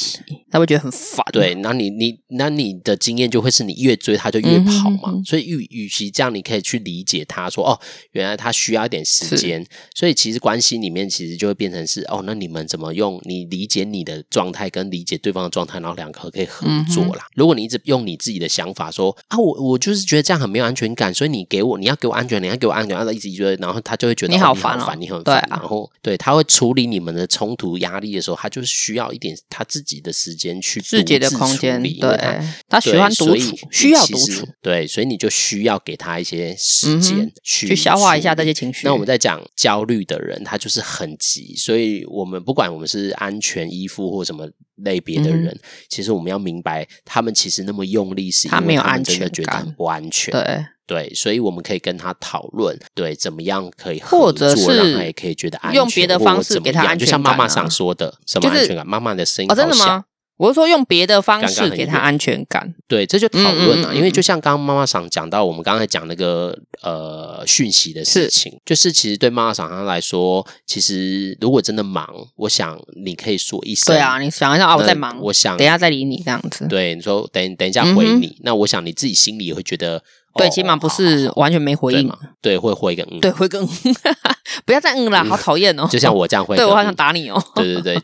[0.52, 1.26] 他会觉得很烦。
[1.32, 5.10] 对，那你你那你的经验就会是你越追他就越跑嘛。
[5.10, 7.80] 嗯、哼哼所以与与其这样，你可以去理解他说哦，
[8.12, 9.66] 原来他需要一点时间。
[9.96, 16.48] 所以其实关系里面其实就会变成是哦，那你们怎么用你理解你的状态跟理解对方的状态，然后两个可以。
[16.58, 17.28] 合作啦！
[17.36, 25.46] 如果你一直用你自己的想法说啊，我我就是觉得这样很没有安全感，所以你给我，你要给我安全，你要给我安全，他一直觉得，然后他就会觉得你好烦，烦，你很烦。
[25.50, 31.82] 然后对，他会处理你们的冲突压力的时候，他就是需要一点他自己的时间去自己的空间。
[31.84, 34.48] 对，他喜欢独处，需要独处。
[34.62, 38.86] 对，所以你就需要给他一些时间去去消化一下这些情绪。
[38.86, 44.48] 那我们在讲焦虑的人，他就是很急，所以我们不管我们是安全依附或什么。
[44.78, 45.60] 类别的人，嗯、
[45.90, 50.32] 其实我们要明白，他们其实那么用力，是因为他们真的觉得很不安全。
[50.32, 58.88] 对对，所以我们可以跟他讨论，对，怎么样可以合作，让他也可以觉得安全，用别的方式给他安全感，啊，就像妈妈想说的，什么安全感？
[58.88, 59.62] 妈妈的声音好小。
[59.62, 60.06] 哦，真的吗？
[60.38, 63.94] 我是说用别的方式给他安全感，对，这就讨论了。
[63.96, 76.68] 因为就像刚刚妈妈想讲到，我们刚才讲那个呃讯息的事情，是就是其实对妈妈桑他来说，其实如果真的忙，我想你可以说一声，对啊，你想一下啊，我在忙，我想等一下再理你这样子。
[76.68, 80.04] 对，你说等等一下回你，嗯、那我想你自己心里也会觉得，
[80.36, 83.68] 对，起码不是完全没回应，对，会回个嗯，对，回个嗯，
[84.66, 85.88] 不要再嗯了，好讨厌哦。
[85.90, 87.44] 就像我这样会，对我好想打你哦。
[87.56, 88.02] 对对对。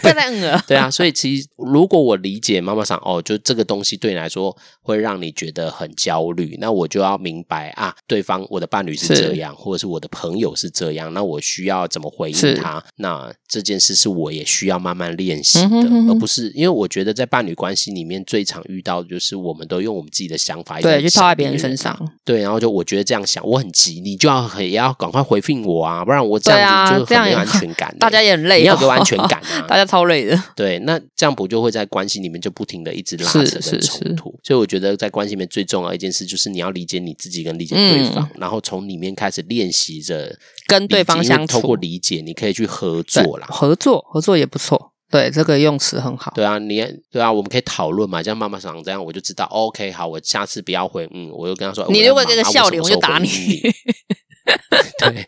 [0.00, 0.64] 不要再嗯了。
[0.66, 12.82] 对啊，所以其实如果我理解妈妈想哦，就这个东西对你来说会让你觉得很焦虑，那我就要明白啊，对方我的伴侣是这样，或者是我的朋友是这样，那我需要怎么回应他？
[12.96, 30.42] 那这件事是我也需要慢慢练习的，嗯哼嗯哼，而不是因为我觉得在伴侣关系里面最常遇到的就是我们都用我们自己的想法，对，就套在别人身上，对，然后就我觉得这样想，我很急，你就要很也要赶快回应我啊，不然我这样子就很没有安全感， 大家也很累，你要给我安全感啊，大家超累的。
[30.56, 33.38] 对，那这样不就会在关系里面就不停的一直拉扯
[33.70, 34.38] 跟冲突？
[34.42, 40.36] 所以我觉得在关系里面最重要一件事就是你要理解你自己跟理解对方，嗯、然后从里面开始练习着
[40.66, 44.92] 跟对方相处，透过理解你可以去合作啦，合作合作也不错。
[45.10, 46.32] 对，这个用词很好。
[46.34, 49.44] 对啊，你对啊，我们可以讨论嘛，这样妈妈想这样，我就知道。
[49.50, 51.06] OK，好，我下次不要回。
[51.12, 53.28] 嗯，我就跟他说，你如果这个笑脸，我就打你。
[54.98, 55.26] 对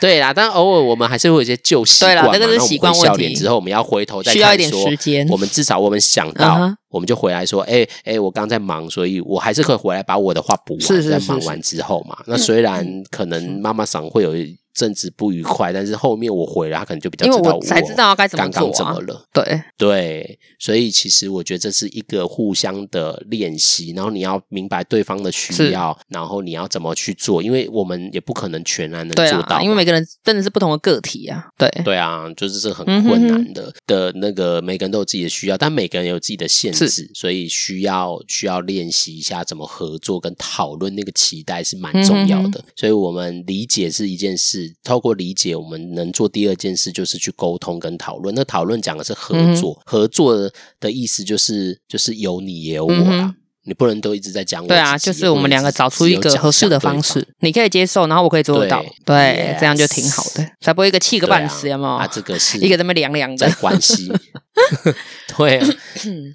[0.00, 2.30] 对啦，但偶尔我们还是会有一些旧习惯嘛。
[2.30, 3.34] 对啦，那个是习惯问题。
[3.34, 5.28] 之后我们要回头再看，需要一点时间。
[5.28, 6.74] 我们至少我们想到，uh.
[6.88, 10.80] 我们就回来说，哎哎，我刚在忙，所以我还是可以回来把我的话补完。
[10.80, 14.32] 是是是是，在忙完之后嘛，那虽然可能妈妈嗓会有。
[14.80, 19.26] 甚至不愉快，但是后面我回来，他可能就比较知道我，因为我才知道该怎么做，刚刚怎么了。
[19.30, 31.46] 对对，所以其实我觉得这是一个互相的练习，然后你要明白对方的需要，然后你要怎么去做，因为我们也不可能全然能做到，啊，因为每个人真的是不同的个体啊。
[31.58, 42.64] 对对啊，就是这很困难的，的那个每个人都有自己的需要，但每个人有自己的限制，所以需要需要练习一下怎么合作跟讨论，那个期待是蛮重要的。
[42.74, 44.69] 所以我们理解是一件事。
[44.82, 48.34] 透过理解，我们能做第二件事就是去沟通跟讨论。
[48.34, 54.68] 那讨论讲的是合作，嗯、合作的意思就是就是有你也有我啦，嗯、你不能都一直在讲我。
[54.68, 61.90] 对啊，就是我们两个找出一个合适的方式，你可以接受，然后我可以做得到，对，这样就挺好的，才不会一个气个半死，有没有？
[61.94, 64.10] 啊，这个是一个这么凉凉的关系。
[65.36, 65.66] 对、啊，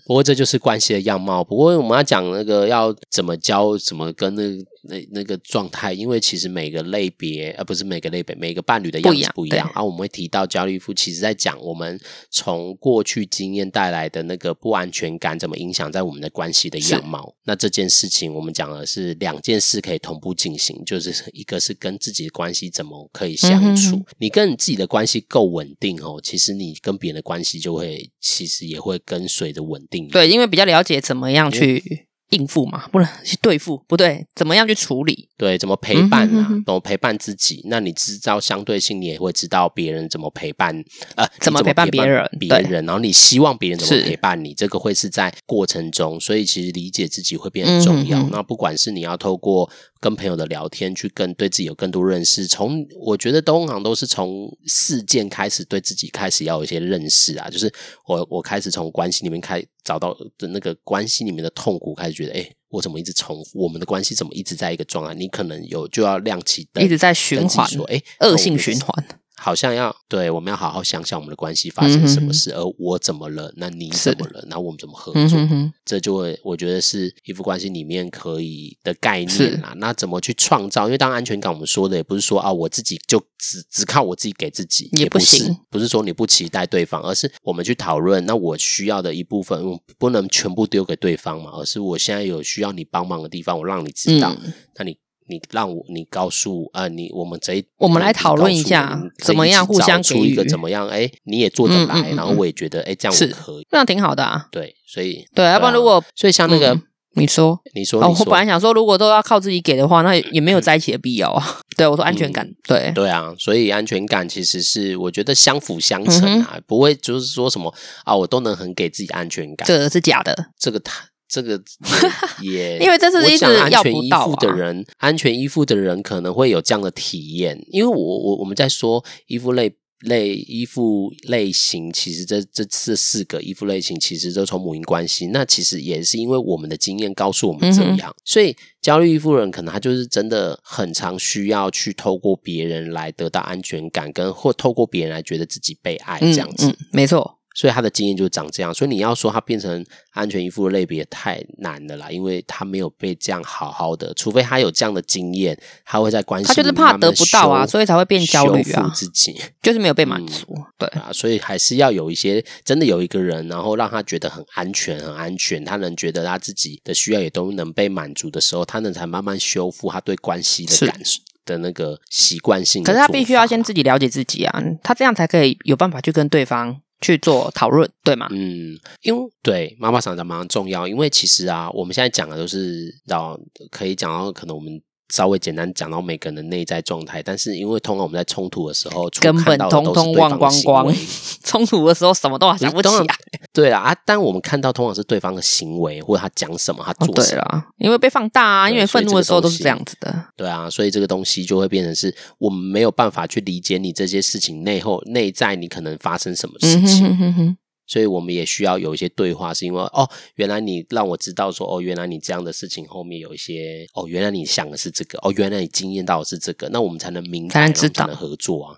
[0.06, 1.43] 不过这就是关系的样貌。
[1.43, 4.41] 不过我们要讲那个要怎么教，怎么跟那
[4.84, 9.69] 那那个状态，因为其实每个类别，而不是每个类别，每个伴侣的样子不一样。
[9.73, 11.99] 啊、我们会提到焦虑夫，其实在讲我们
[12.32, 17.36] 从过去经验带来的那个不安全感，怎么影响在我们的关系的样貌。
[17.43, 23.97] 那这件事情，我们讲的是两件事可以同步进行，就是一个是跟自己的关系怎么可以相处。
[23.97, 28.10] 嗯、哼哼你跟你自己的关系够稳定哦，其实你跟别人的关系就会。
[28.19, 35.30] 其实也会跟随着稳定，对，因为比较了解怎么样去应付嘛，不能去对付，不对，怎么样去处理？
[35.38, 36.30] 对，怎么陪伴啊？
[36.32, 37.62] 嗯、哼哼怎么陪伴自己？
[37.65, 40.75] 那你知道相对性，你也会知道别人怎么陪伴，
[41.15, 42.28] 呃，怎么陪伴别人？
[42.39, 44.49] 别人，然后你希望别人怎么陪伴你？
[44.49, 48.17] 是这个会是在过程中，所以其实理解自己会变得重要。
[48.17, 49.69] 嗯、哼哼那不管是你要透过。
[50.05, 52.45] 跟朋友的聊天，去更对自己有更多认识。
[52.45, 57.49] 从我觉得通常都是从事件开始，对自己开始要有一些认识啊。
[57.49, 57.73] 就是
[58.05, 63.63] 我我开始从关系里面开找到的那个关系里面的痛苦，开始觉得，哎，我怎么一直重复？
[63.63, 65.15] 我们的关系怎么一直在一个状态？
[65.15, 69.07] 你可能有就要亮起灯，一直在循环，说，哎，恶性循环。
[69.45, 73.53] 好像要对，我们要好好想想我们的关系发生什么事，嗯、哼哼而我怎么了？
[73.58, 74.43] 那你怎么了？
[74.47, 75.21] 那我们怎么合作？
[75.21, 79.75] 嗯、哼哼这就会我觉得是依附关系里面可以的概念啦。
[79.77, 80.86] 那怎么去创造？
[80.86, 85.45] 因为当安全感，我们说的也不是说啊，我自己就只只靠我自己给自己，也不行。
[85.45, 88.25] 也不是，不是说你不期待对方，而是我们去讨论。
[88.25, 94.36] 那我需要的一部分，我不能全部丢给对方嘛，而是我现在有需要你帮忙的地方，我让你知道。
[94.43, 94.97] 嗯、那你。
[95.27, 100.88] 你让我，你告诉啊，你我们这一，我们来讨论一下怎么样互相出一个怎么样？
[100.88, 104.47] 哎，你也做得来，嗯嗯嗯、然后我也觉得哎，这样我可以，那挺好的啊。
[104.51, 106.83] 对，所以对，要不然如果所以像那个，嗯、
[107.15, 111.43] 你说你说，哦，我本来想说，如果都要靠自己给的话，那也没有在一起的必要啊。
[111.57, 121.03] 嗯、对我说安全感，嗯、对对啊，所以安全感其实是我觉得相辅相成啊，嗯、不会就是说什么啊，我都能很给自己安全感，这个是假的，这个他。
[121.36, 121.62] 这个
[122.41, 127.62] 也，因为这是一直安全依附的人，安全依附的人可能会有这样的体验。
[127.67, 135.28] 因为我我我们在说依附类类依附类型，其实这这这四个依附类型其实都从母婴关系。
[135.28, 146.67] 那其实也是因为我们的经验告诉我们这样，嗯、所以焦虑依附人可能他就是真的很常需要去透过别人来得到安全感，跟或透过别人来觉得自己被爱这样子。
[146.67, 147.39] 嗯嗯、没错。
[147.55, 171.21] 所以他的经验就长这样，所以你要说他变成安全依附的类别太难了啦，因为他没有被这样好好的，除非他有这样的经验，他会在关系他就是怕得不到啊，所以才会变焦虑啊，自己就是没有被满足，嗯、对啊，所以还是要有一些真的有一个人，然后让他觉得很安全，很安全，他能觉得他自己的需要也都能被满足的时候，他能才慢慢修复他对关系的感受。
[171.45, 178.27] 的那个习惯性，可是他必须要先自己了解自己啊，他这样才可以有办法去跟对方去做讨论，对吗？
[178.31, 183.39] 嗯，因为对妈妈想的蛮重要，因为其实啊，我们现在讲的都是然后
[183.69, 184.81] 可以讲到可能我们。
[185.10, 190.93] 稍微简单讲到每个人的内在状态，但是因为通常我们在冲突的时候， 根本通通忘光光。
[191.43, 193.15] 冲突的时候什么都想不起来。
[193.53, 197.41] 对啦啊，但我们看到通常是对方的行为或者他讲什么，他做什么。
[197.41, 200.13] 哦、对啦，因为被放大啊，因为愤怒的时候都是这样子的。
[200.35, 207.06] 对啊，所以这个东西就会变成是我们没有办法去理解你这些事情内后内在你可能发生什么事情。
[207.08, 207.58] 嗯哼哼哼
[207.88, 218.77] 所以我们也需要有一些对话，是因为哦，原来你让我知道说哦，原来你这样的事情后面有一些哦，原来你想的是这个哦，原来你经验到的是这个，那我们才能明白，才能知道，才能合作啊。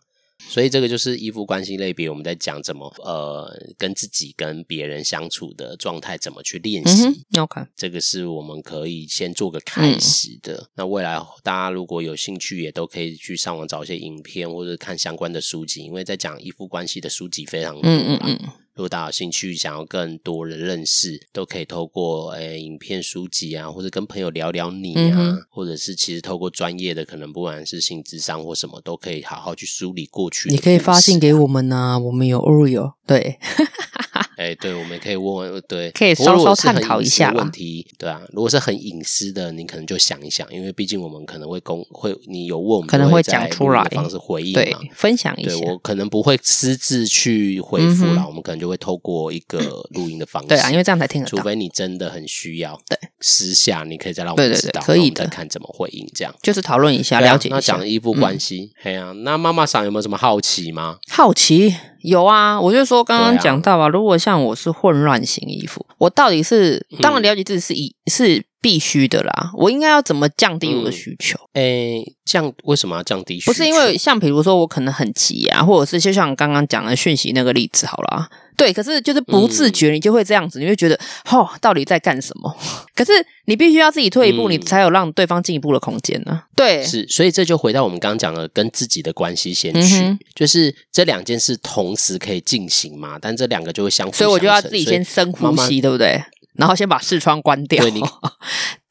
[0.50, 7.08] 所以这个就是依附关系类别，我们在讲怎么呃跟自己跟别人相处的状态，怎么去练习。
[7.34, 10.54] 嗯、OK，这个是我们可以先做个开始的。
[10.54, 17.82] 嗯、那未来大家如果有兴趣，也都可以去上网找一些影片或者看相关的书籍，因为在讲依附关系的书籍非常多。
[17.84, 18.40] 嗯嗯嗯。
[18.78, 30.52] 如果大家有兴趣，想要更多人认识，都可以透过诶、欸、影片、书籍啊，或者跟朋友聊聊你啊，嗯、或者是其实透过专业的，可能不管是性智商或什么，都可以好好去梳理过去。
[30.52, 33.40] 你可以发信给我们啊，我们有 Oreo，对。
[34.38, 38.22] 哎，对，我们可以问问，对，可以稍稍探讨一下问题，对啊。
[38.32, 45.50] 如果是很隐私的，你可能就想一想，因为毕竟我们可能会公会，你有问我们，可能会讲出来方式回应，对，分享一下。
[45.50, 49.60] 对，我可能不会私自去回复啦，我们可能就会透过一个
[49.90, 51.38] 录音的方式，对啊，因为这样才听得到。
[51.38, 57.56] 除非你真的很需要，对，私下你可以再让我们知道，可以的，再看怎么回应，这样就是讨论一下，了解一下。
[57.56, 60.98] 那讲依附关系，嘿啊，那妈妈桑有没有什么好奇吗？
[61.10, 61.76] 好奇。
[62.02, 71.38] 有啊，我就说刚刚讲到啊，如果像我是混乱型依附，我到底是当然了解自己是以、嗯、是必须的啦，我应该要怎么降低我的需求？
[71.54, 73.52] 诶、欸，降为什么要降低需求？
[73.52, 78.28] 不是因为像比如说我可能很急啊，或者是就像刚刚讲的讯息那个例子好了。
[78.58, 81.00] 对，可是就是不自觉，你就会这样子，嗯、你会觉得，
[81.32, 82.54] 哦，到底在干什么？
[82.96, 83.12] 可是
[83.46, 86.42] 你必须要自己退一步，嗯、你才有让对方进一步的空间呢。
[86.56, 96.20] 对，是，所以这就回到我们刚刚讲的跟自己的关系先去，嗯、就是这两件事同时可以进行嘛，但这两个就会相互所以我就要自己先深呼吸，对不对？
[96.58, 98.02] 然后先把视窗关掉，对你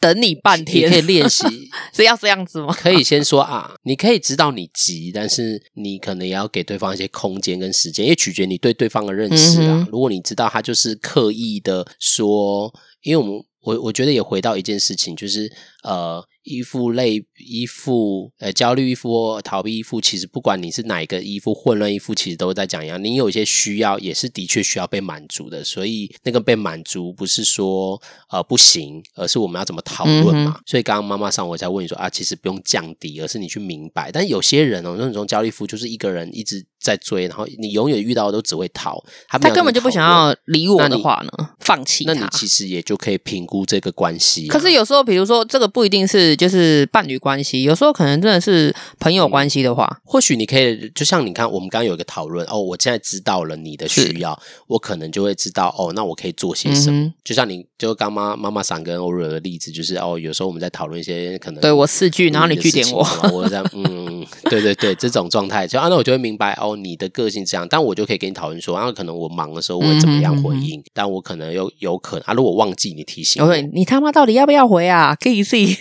[0.00, 1.44] 等你半天，你可以练习，
[1.92, 2.72] 是要这样子吗？
[2.72, 9.72] 可以先说啊，你可以知道你急，但是你可能也要给对方一些空间跟时间，也取决你对对方的认识啊。
[9.72, 15.52] 嗯、如果你知道他就是刻意的说，因为我们我我觉得也回到一件事情，就是
[15.82, 16.24] 呃。
[16.46, 23.02] 依附类依附，呃，焦虑依附、逃避依附，其实不管你是哪一个依附，混乱依附，其实都在讲一样。
[23.02, 25.64] 你有一些需要，也是的确需要被满足的。
[25.64, 30.54] 所以那个被满足，不是说呃不行，而是我们要怎么讨论嘛。
[30.56, 34.12] 嗯、所以刚刚妈妈上我才问你说啊，其实不用降低，而是你去明白。
[34.12, 42.04] 但有些人哦，那种焦虑依附就是一个人一直在追，然后你永远遇到的都只会逃，他，他根本就不想要理我的话呢，放弃。
[42.06, 44.52] 那你其实也就可以评估这个关系、啊。
[44.52, 46.35] 可是有时候，比如说这个不一定是。
[46.36, 57.00] 就是伴侣关系，有时候可能真的是朋友关系的话，嗯、或许你可以就像你看，我们刚刚有一个讨论哦，我现在知道了你的需要，我可能就会知道哦，那我可以做些什么。
[57.00, 75.14] 嗯、就像你就刚妈妈妈桑跟欧瑞的例子，就是哦，有时候我们在讨论一些可能对我四句，然后你句点我，我这样嗯， 对对对，这种状态，就啊，那我就会明白哦，你的个性这样，但我就可以跟你讨论说，然、啊、后可能我忙的时候我会怎么样回应，但我可能有有可能啊，如果忘记你提醒我，你他妈到底要不要回啊？
[75.20, 75.76] 可以自己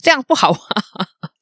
[0.00, 0.22] 这样。
[0.28, 0.56] 不好啊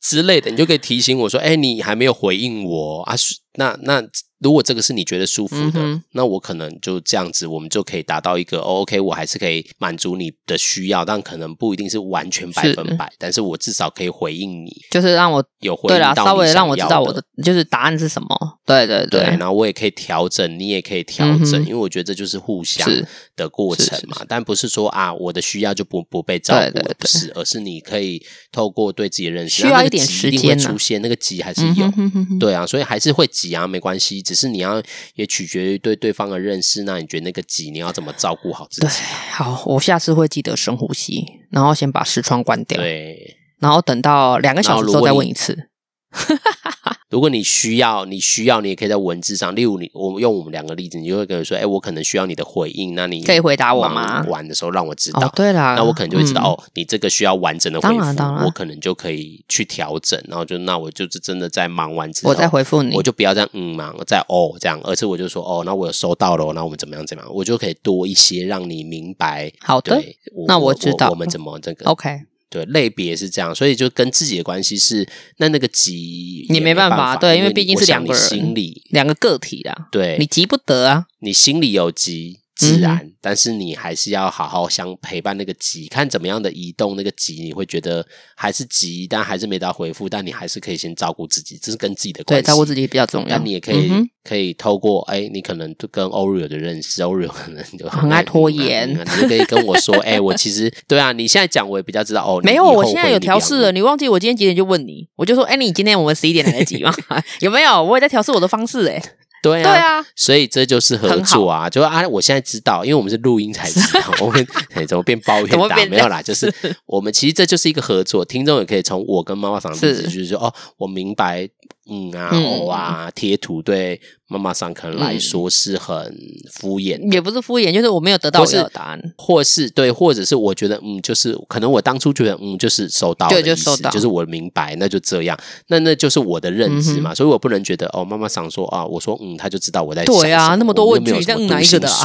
[0.01, 3.15] 之类的，你就可以提醒我说：“哎，你还没有回应我啊？”
[3.57, 4.03] 那那。
[4.41, 18.29] 如果这个是你觉得舒服的，嗯、那我可能就这样子，我们就可以达到一个、哦、OK，我还是可以满足你的需要，但可能不一定是完全百分百，是但是我至少可以回应你，就是让我有回应到你对啦，稍微让我知道我的就是答案是什么。
[18.65, 22.89] 对对对，对，然后我也可以调整，你也可以调整，嗯、因为我觉得这就是互相
[23.37, 24.25] 的过程嘛。
[24.27, 32.39] 但不是说啊，我的需要就不不被照顾，是，而是你可以透过对自己的认识，需要一点时间、出现那个急还是有，嗯、哼哼哼。
[32.39, 34.23] 对啊，所以还是会急啊，没关系。
[34.31, 34.81] 只是你要
[35.17, 38.87] 也取决于对对方的认识，那你觉得那个急你要怎么照顾好自己？
[38.87, 38.91] 对，
[39.33, 45.70] 好，我下次会记得深呼吸，然后先把视窗关掉，对，然后等到两个小时之后再问一次。
[47.11, 54.25] 如果你需要，你需要，你也可以在文字上，例如你，我们用我们两个例子，你就会跟我说，哎，我可能需要你的回应，那你可以回答我吗？
[54.29, 55.27] 玩的时候让我知道。
[55.27, 69.53] 哦、对啦，那我可能就会知道，嗯、哦，你这个需要完整的回复，我可能就可以去调整，然后就那我就是真的在忙完之后，我再回复你，我就不要这样嗯忙，再哦这样，而是我就说哦，那我有收到了，那我们怎么样怎么样，我就可以多一些让你明白。
[69.61, 70.01] 好的，
[70.47, 72.21] 那我知道我，我们怎么这个 OK。
[72.51, 82.41] 对，类别是这样，所以就跟自己的关系是那那个急你没办法，对，因为毕竟是两个人心里两个个体啦，对，你急不得啊，你心里有急。
[82.61, 88.07] 自然，嗯、但是你还是要好好相陪伴那个急，看怎么样的移动那个急，你会觉得
[88.37, 92.43] 还是急，但还是没到回复，但你还是可以先照顾自己，这是跟自己的关系。
[92.43, 93.39] 对，照顾自己比较重要。
[93.39, 102.41] 那你也可以、嗯、可以透过哎，你可能就跟 Oreo 的认识，Oreo 可能就很，爱拖延，你就可以跟我说，哎，我其实对啊，你现在讲我也比较知道哦。
[102.43, 106.95] 没有，我现在有调试了，你忘记我今天几点就问你，我就说，哎，你今天我们十一点来得及吗？
[107.41, 107.83] 有没有？
[107.83, 109.03] 我也在调试我的方式，哎。
[109.43, 111.69] 对啊，对啊，所以这就是合作啊！
[111.69, 114.47] 就啊，我现在知道，因为我们是录音才知道， 我们
[114.87, 115.77] 怎么变抱怨打？
[115.87, 116.53] 没有啦，就是
[116.87, 121.49] 我们其实这就是一个合作，听众也可以从我跟妈妈桑的例子，就是说哦，我明白。
[121.91, 126.17] 嗯啊，哦啊，贴图对妈妈桑可能来说是很
[126.53, 135.37] 敷衍，也不是敷衍，就是我没有得到我要的答案，或是对，或者是我觉得嗯，就是可能我当初觉得嗯，就是收到，对，就收到，就是我明白，那就这样，
[135.67, 142.05] 那那就是我的认知嘛，所以我不能觉得哦，妈妈桑说啊，我说嗯，他就知道我在想对啊，那么多问题，这样哪一个的啊？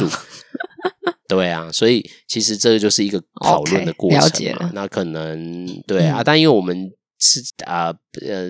[1.28, 6.90] 对啊，所以其实这个就是一个讨论的过程嘛，那可能对啊，但因为我们。
[7.18, 7.94] 是啊，呃，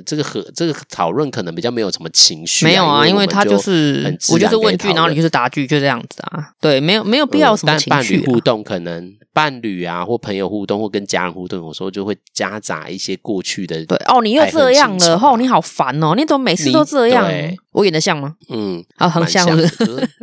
[0.05, 7.91] 这个和这个讨论可能比较没有什么情绪，没有啊，因为他就是我就是问句，然后你就是答句，就这样子啊，对，没有没有必要什么情绪。
[7.91, 13.85] 但伴侣互动可能伴侣啊，或朋友互动，或跟家人互动，有时候就会夹杂一些过去的。
[13.87, 17.31] 对哦，你又这样了，哦，你好烦哦，你怎么每次都这样？
[17.73, 18.35] 我演的像吗？
[18.49, 19.47] 嗯，啊，很像。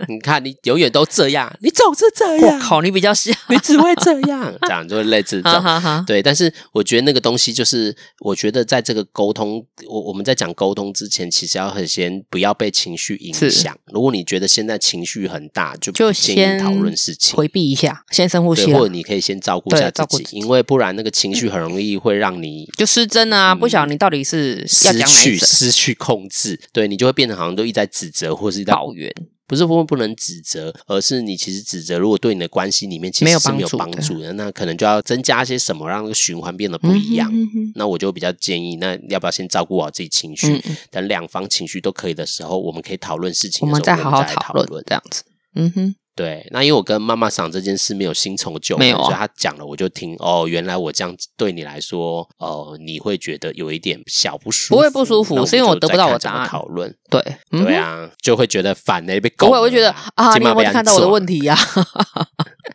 [0.08, 2.60] 你看，你永远都这样，你总是这样。
[2.60, 6.06] 好，你比较像，你只会这样，这样就会类似这 种。
[6.08, 7.96] 对，但是我觉得那个东西就是。
[8.20, 13.76] 我觉得在这个沟通，我我们在讲沟通之前，其实要很先不要被情绪影响。
[13.88, 23.56] 如果你觉得现在情绪很大，就就先讨论事情，回避一下，先深呼吸，或者你可以先照顾一下自己，因为不然那个情绪很容易会让你就失真啊！
[23.56, 29.12] 不晓得你到底是失去失去控制，对你就会变成好像都一直在指责或是在抱怨。
[29.54, 37.30] 不是说不能指责，而是你其实指责，如果对你的关系里面其实是没有帮助的，那可能就要增加些什么，让那个循环变得不一样。
[37.32, 45.24] 嗯、哼哼，那我就比较建议，那要不要先照顾好自己情绪，嗯、等两方情绪都可以的时候，我们可以讨论事情的时候，我们再好好讨论这样子。
[45.56, 45.96] 嗯哼。
[46.16, 50.16] 对，那因为我跟妈妈讲这件事没有新仇旧恨，啊、所以他讲了我就听。
[50.20, 54.76] 哦，原来我这样对你来说，哦，你会觉得有一点小不舒服。
[54.76, 56.48] 不会不舒服，是因为我得不到我答案。
[56.48, 57.20] 讨论对，
[57.52, 59.48] 嗯、对啊，就会觉得烦呢、欸，被狗。
[59.48, 62.28] 不会，我会觉得啊，你有没有看到我的问题呀、啊？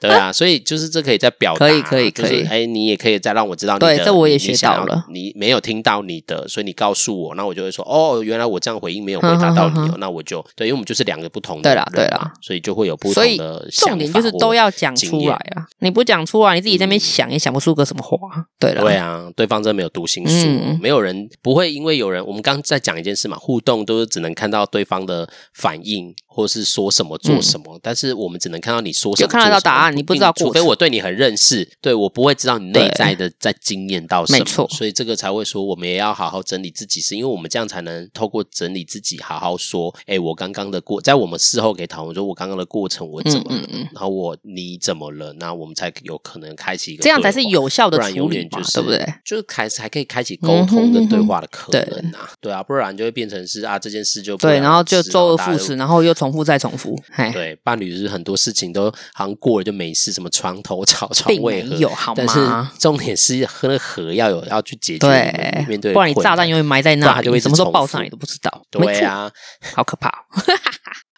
[0.00, 2.44] 对啊，所以就是这可以再表达，可以可以可以。
[2.46, 5.04] 哎，你也可以再让我知道你的，对，这我也学到了。
[5.10, 13.66] 你没有听到你的，所以你告诉我，那我就会说，哦，原来我这样回应没有回答到你哦，那我就对，因为我们就是两个不同的，对啦对啦，所以就会有不同的。
[13.72, 15.66] 重点就是都要讲出来啊！
[15.80, 18.18] 你不讲出来，你自己在那边想也想不出个什么话。
[18.58, 20.46] 对了，对啊，对方真的没有读心术，
[20.80, 22.24] 没有人不会因为有人。
[22.24, 26.14] 我们刚刚在讲一件事嘛，互动都是只能看到对方的反应。
[26.30, 30.32] 或是说什么做什么，嗯、但是我们只能看到你说什么，就看得到答案，你不知道。
[30.36, 34.38] 除非我对你很认识，对我不会知道你内在的在经验到什么。
[34.38, 39.92] 没错，所以这个才会说，我们也要好好整理自己，是因为我们这样才能透过整理自己，好好说。
[40.02, 49.14] 哎、欸，我刚刚的过，在我们事后可以讨论说，我刚刚的过程我怎么了，嗯嗯嗯，然后我你怎么了，那我们才有可能开启一个，这样才是有效的处理，不然永远就是对不对？
[49.24, 51.80] 就是开始还可以开启沟通跟对话的可能
[52.12, 57.00] 啊，对，对啊，不然就会变成是啊，这件事就对，然后就周而复始，然后又重复再重复。
[57.32, 62.16] 对，伴侣是很多事情都好像过了就没事，什么床头吵床尾和，有好吗？
[62.16, 68.62] 但是重点是喝那和要有要去解决，对，面对，不然你炸弹永远埋在那里，就会什么时候爆上你都不知道。
[68.70, 69.30] 对啊，
[69.74, 70.12] 好可怕。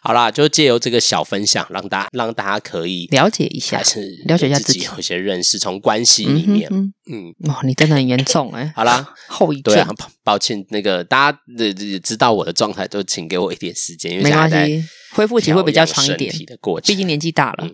[0.03, 8.73] 好啦，就借由这个小分享，让大家让大家可以了解一下，还是了解一下自己有一些认识，从关系里面，嗯，嗯，哇，你真的很严重 哎。
[8.75, 9.87] 好啦，后遗症，
[10.23, 11.39] 抱歉，那个大家
[12.03, 14.83] 知道我的状态，就请给我一点时间，因为没关系。
[15.13, 16.33] 恢复期会比较长一点，
[16.85, 17.67] 毕竟年纪大了。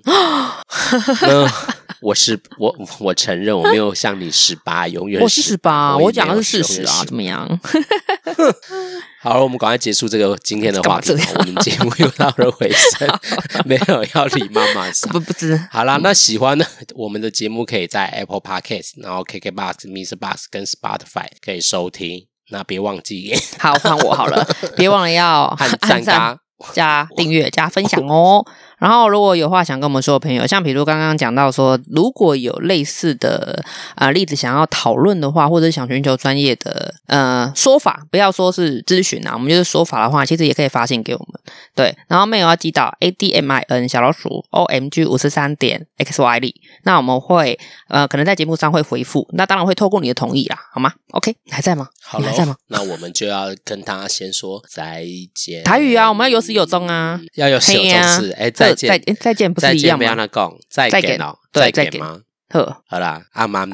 [1.21, 1.47] 嗯，
[2.01, 7.47] 我是我，我承认我没有像你十八，永远我是十八，我讲的是事实啊，怎么样？
[9.28, 13.19] 好了，我们赶快结束这个今天的话题，我们节目又到了尾声，
[13.65, 15.59] 没有要理妈妈桑，不不知。
[15.69, 16.65] 好啦，那喜欢的
[16.95, 22.28] 我们的节目，可以在 Apple Podcast，然后 KKBox、MixerBox 跟 Spotify 可以收听。
[22.51, 24.47] 那别忘记，好换我好了，
[24.78, 26.39] 别忘了要按赞
[26.73, 28.45] 加订阅加分享哦！
[28.78, 33.63] 然后如果有话想跟我们说的朋友，像比如刚刚讲到说，如果有类似的
[33.95, 41.41] 啊、呃、例子想要讨论的话，或者想寻求专业的呃说法，不要说是咨询啊，我们就是说法的话，其实也可以发信给我们。
[41.75, 47.57] 对，然后 mail 要寄到 a d m i n 小老鼠 o m g 五十三点 x y 里，那我们会
[47.88, 51.88] 呃可能在节目上会回复，那当然会透过你的同意啦，好吗？OK，你还在吗？
[52.03, 52.55] 好你，还在吗？
[52.67, 55.03] 那我们就要跟他先说再
[55.34, 55.63] 见。
[55.63, 59.99] 台语啊，我们要有始有终啊，要有始有终是哎，再见，再再见不是一样吗？
[59.99, 62.20] 不要那讲，再见哦，再见吗？
[62.49, 63.65] 呵，好啦，阿妈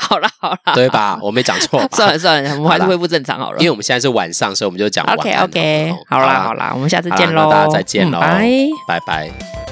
[0.00, 1.18] 好了好了，对吧？
[1.22, 3.58] 我没讲错， 算了算了，我们还是恢复正常好了。
[3.58, 5.18] 因为我们现在是晚上，所以我们就讲晚安。
[5.18, 9.63] OK OK，好啦好啦，我们下次见喽，大家再见喽，拜拜。